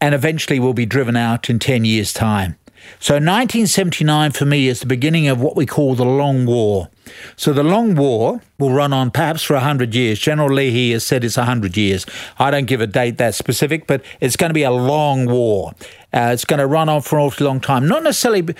and 0.02 0.14
eventually 0.16 0.60
will 0.60 0.74
be 0.74 0.86
driven 0.86 1.16
out 1.16 1.50
in 1.50 1.60
10 1.60 1.86
years' 1.86 2.14
time. 2.14 2.58
So 3.00 3.16
1979 3.16 4.32
for 4.32 4.46
me 4.46 4.68
is 4.68 4.80
the 4.80 4.86
beginning 4.86 5.28
of 5.28 5.42
what 5.42 5.56
we 5.56 5.66
call 5.66 5.96
the 5.96 6.06
Long 6.06 6.46
War. 6.46 6.90
So 7.36 7.54
the 7.54 7.64
Long 7.64 7.96
War 7.96 8.42
will 8.60 8.72
run 8.72 8.94
on 8.94 9.12
perhaps 9.12 9.44
for 9.44 9.54
100 9.54 9.94
years. 9.94 10.20
General 10.20 10.50
Leahy 10.50 10.92
has 10.92 11.06
said 11.06 11.24
it's 11.24 11.38
100 11.38 11.76
years. 11.78 12.06
I 12.40 12.52
don't 12.52 12.66
give 12.66 12.82
a 12.82 12.88
date 12.88 13.18
that 13.18 13.36
specific, 13.36 13.88
but 13.88 14.02
it's 14.20 14.36
going 14.36 14.50
to 14.50 14.54
be 14.54 14.64
a 14.64 14.72
long 14.72 15.26
war. 15.26 15.74
Uh, 16.14 16.32
it's 16.34 16.46
going 16.46 16.60
to 16.60 16.68
run 16.68 16.90
on 16.90 17.02
for 17.02 17.18
an 17.20 17.26
awfully 17.26 17.48
long 17.48 17.60
time. 17.60 17.88
Not 17.88 18.04
necessarily 18.04 18.56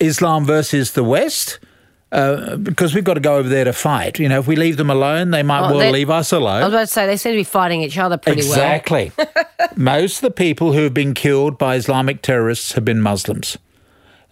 Islam 0.00 0.44
versus 0.44 0.92
the 0.92 1.04
West, 1.04 1.58
uh, 2.12 2.56
because 2.56 2.94
we've 2.94 3.04
got 3.04 3.14
to 3.14 3.20
go 3.20 3.36
over 3.36 3.48
there 3.48 3.64
to 3.64 3.72
fight. 3.72 4.18
You 4.18 4.28
know, 4.28 4.40
if 4.40 4.46
we 4.46 4.56
leave 4.56 4.76
them 4.76 4.90
alone, 4.90 5.30
they 5.30 5.42
might 5.42 5.62
well, 5.62 5.76
well 5.76 5.92
leave 5.92 6.10
us 6.10 6.32
alone. 6.32 6.62
I 6.62 6.64
was 6.64 6.74
about 6.74 6.80
to 6.80 6.86
say 6.88 7.06
they 7.06 7.16
seem 7.16 7.32
to 7.32 7.38
be 7.38 7.44
fighting 7.44 7.82
each 7.82 7.98
other 7.98 8.16
pretty 8.16 8.40
exactly. 8.40 9.12
well. 9.16 9.28
Exactly. 9.28 9.66
Most 9.82 10.16
of 10.16 10.22
the 10.22 10.30
people 10.30 10.72
who 10.72 10.80
have 10.80 10.94
been 10.94 11.14
killed 11.14 11.58
by 11.58 11.76
Islamic 11.76 12.22
terrorists 12.22 12.72
have 12.72 12.84
been 12.84 13.00
Muslims. 13.00 13.56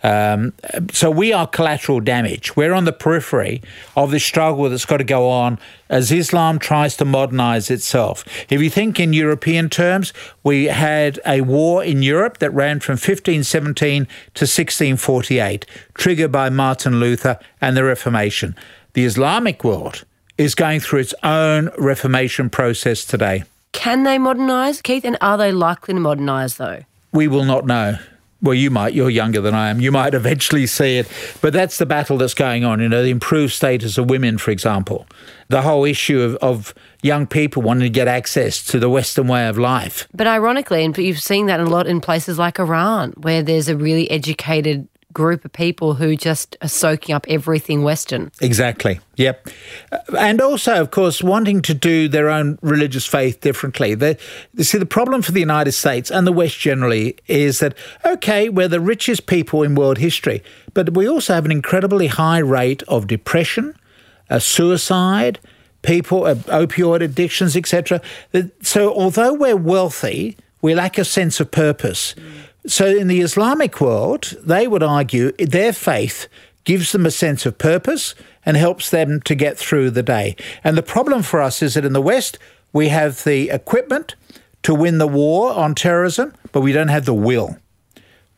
Um, 0.03 0.53
so 0.93 1.11
we 1.11 1.33
are 1.33 1.47
collateral 1.47 2.01
damage. 2.01 2.57
We're 2.57 2.73
on 2.73 2.85
the 2.85 2.93
periphery 2.93 3.63
of 3.97 4.11
the 4.11 4.21
struggle 4.21 4.69
that's 4.69 4.85
got 4.85 4.99
to 4.99 5.05
go 5.05 5.29
on 5.29 5.59
as 5.89 6.13
Islam 6.13 6.59
tries 6.59 6.97
to 6.99 7.05
modernize 7.05 7.71
itself. 7.71 8.25
If 8.49 8.61
you 8.61 8.71
think 8.71 9.01
in 9.01 9.13
European 9.13 9.69
terms, 9.69 10.13
we 10.45 10.67
had 10.67 11.19
a 11.27 11.41
war 11.41 11.83
in 11.83 12.03
Europe 12.03 12.39
that 12.39 12.51
ran 12.51 12.81
from 12.81 12.95
1517 12.95 14.05
to 14.05 14.45
1648, 14.45 15.67
triggered 15.95 16.33
by 16.33 16.49
Martin 16.49 17.01
Luther 17.01 17.39
and 17.61 17.77
the 17.77 17.85
Reformation. 17.85 18.55
The 18.93 19.05
Islamic 19.05 19.65
world 19.65 20.05
is 20.37 20.55
going 20.55 20.81
through 20.81 21.01
its 21.01 21.15
own 21.25 21.71
Reformation 21.77 22.49
process 22.51 23.05
today. 23.05 23.45
Can 23.73 24.05
they 24.05 24.19
modernize, 24.19 24.81
Keith? 24.81 25.05
And 25.05 25.17
are 25.21 25.37
they 25.37 25.53
likely 25.53 25.95
to 25.95 26.01
modernize, 26.01 26.57
though? 26.57 26.83
We 27.13 27.27
will 27.27 27.45
not 27.45 27.67
know 27.67 27.99
well, 28.41 28.55
you 28.55 28.71
might, 28.71 28.95
you're 28.95 29.11
younger 29.11 29.41
than 29.41 29.55
I 29.55 29.69
am, 29.69 29.81
you 29.81 29.91
might 29.91 30.15
eventually 30.15 30.67
see 30.67 30.99
it. 30.99 31.09
But 31.41 31.53
that's 31.53 31.79
the 31.79 31.87
battle 31.87 32.19
that's 32.19 32.35
going 32.35 32.65
on, 32.65 32.81
you 32.81 32.89
know, 32.89 33.03
the 33.03 33.11
improved 33.11 33.53
status 33.53 33.99
of 33.99 34.09
women, 34.09 34.39
for 34.39 34.51
example. 34.51 35.07
The 35.49 35.63
whole 35.63 35.85
issue 35.85 36.21
of, 36.21 36.37
of 36.37 36.75
young 37.03 37.27
people 37.27 37.63
wanting 37.63 37.83
to 37.83 37.91
get 37.91 38.07
access 38.07 38.63
to 38.67 38.79
the 38.79 38.89
Western 38.89 39.29
way 39.29 39.49
of 39.49 39.59
life. 39.59 40.07
But 40.15 40.27
ironically, 40.27 40.85
and 40.85 40.97
you've 40.97 41.23
seen 41.23 41.47
that 41.47 41.61
a 41.61 41.65
lot 41.65 41.87
in 41.87 42.01
places 42.01 42.39
like 42.39 42.61
Iran, 42.61 43.13
where 43.17 43.43
there's 43.43 43.69
a 43.69 43.77
really 43.77 44.11
educated 44.11 44.89
group 45.19 45.45
of 45.45 45.53
people 45.53 45.95
who 45.95 46.15
just 46.15 46.57
are 46.63 46.69
soaking 46.69 47.13
up 47.13 47.27
everything 47.29 47.83
Western. 47.83 48.31
Exactly. 48.41 49.01
Yep. 49.17 49.49
Uh, 49.91 49.99
and 50.17 50.41
also, 50.41 50.81
of 50.81 50.93
course, 50.93 51.25
wanting 51.25 51.61
to 51.63 51.75
do 51.75 52.09
their 52.09 52.31
own 52.31 52.57
religious 52.63 53.05
faith 53.05 53.41
differently. 53.41 53.97
The, 53.97 54.17
see, 54.61 54.79
the 54.79 54.87
problem 54.87 55.23
for 55.23 55.33
the 55.33 55.41
United 55.41 55.73
States 55.73 56.09
and 56.09 56.25
the 56.25 56.33
West 56.33 56.61
generally 56.61 57.17
is 57.27 57.59
that, 57.59 57.75
okay, 58.05 58.49
we're 58.49 58.69
the 58.69 58.81
richest 58.81 59.27
people 59.27 59.65
in 59.65 59.75
world 59.75 59.99
history, 59.99 60.41
but 60.73 60.95
we 60.95 61.09
also 61.09 61.35
have 61.35 61.45
an 61.45 61.51
incredibly 61.51 62.07
high 62.07 62.39
rate 62.39 62.85
of 62.87 63.09
depression, 63.09 63.75
uh, 64.31 64.39
suicide, 64.39 65.41
people, 65.83 66.27
uh, 66.27 66.37
opioid 66.63 67.03
addictions, 67.03 67.57
etc. 67.57 68.01
So, 68.63 68.95
although 68.95 69.35
we're 69.35 69.57
wealthy, 69.57 70.37
we 70.63 70.77
lack 70.77 70.97
a 70.97 71.05
sense 71.05 71.41
of 71.41 71.51
purpose. 71.51 72.15
So, 72.67 72.87
in 72.87 73.09
the 73.09 73.21
Islamic 73.21 73.81
world, 73.81 74.35
they 74.43 74.67
would 74.67 74.83
argue 74.83 75.33
their 75.33 75.73
faith 75.73 76.29
gives 76.65 76.93
them 76.93 77.07
a 77.07 77.11
sense 77.11 77.47
of 77.47 77.57
purpose 77.57 78.15
and 78.45 78.57
helps 78.57 78.91
them 78.91 79.23
to 79.23 79.35
get 79.35 79.57
through 79.57 79.91
the 79.91 80.03
day. 80.03 80.37
And 80.63 80.77
the 80.77 80.83
problem 80.83 81.23
for 81.23 81.41
us 81.41 81.63
is 81.63 81.75
that 81.75 81.85
in 81.85 81.95
the 81.95 82.03
West, 82.03 82.39
we 82.75 82.89
have 82.89 83.25
the 83.25 83.49
equipment 83.49 84.17
to 84.65 84.75
win 84.75 84.99
the 84.99 85.07
war 85.07 85.53
on 85.53 85.75
terrorism, 85.75 86.35
but 86.53 86.61
we 86.61 86.73
don't 86.73 86.89
have 86.89 87.07
the 87.07 87.15
will. 87.15 87.57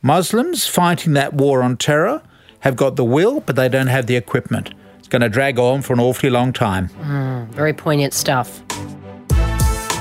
Muslims 0.00 0.66
fighting 0.66 1.14
that 1.14 1.34
war 1.34 1.62
on 1.62 1.76
terror 1.76 2.22
have 2.60 2.76
got 2.76 2.96
the 2.96 3.04
will, 3.04 3.40
but 3.40 3.56
they 3.56 3.68
don't 3.68 3.88
have 3.88 4.06
the 4.06 4.16
equipment. 4.16 4.72
It's 4.98 5.08
going 5.08 5.22
to 5.22 5.28
drag 5.28 5.58
on 5.58 5.82
for 5.82 5.92
an 5.92 6.00
awfully 6.00 6.30
long 6.30 6.52
time. 6.52 6.88
Mm, 7.00 7.48
very 7.48 7.72
poignant 7.72 8.14
stuff. 8.14 8.62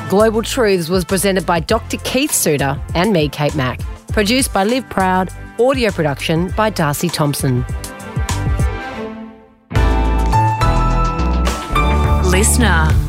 Global 0.09 0.43
Truths 0.43 0.89
was 0.89 1.03
presented 1.03 1.45
by 1.45 1.59
Dr. 1.59 1.97
Keith 2.03 2.31
Suter 2.31 2.79
and 2.93 3.11
me, 3.11 3.27
Kate 3.29 3.55
Mack. 3.55 3.79
Produced 4.19 4.51
by 4.51 4.65
Liv 4.65 4.83
Proud. 4.89 5.31
Audio 5.57 5.91
production 5.91 6.49
by 6.49 6.69
Darcy 6.69 7.07
Thompson. 7.07 7.65
Listener. 12.29 13.08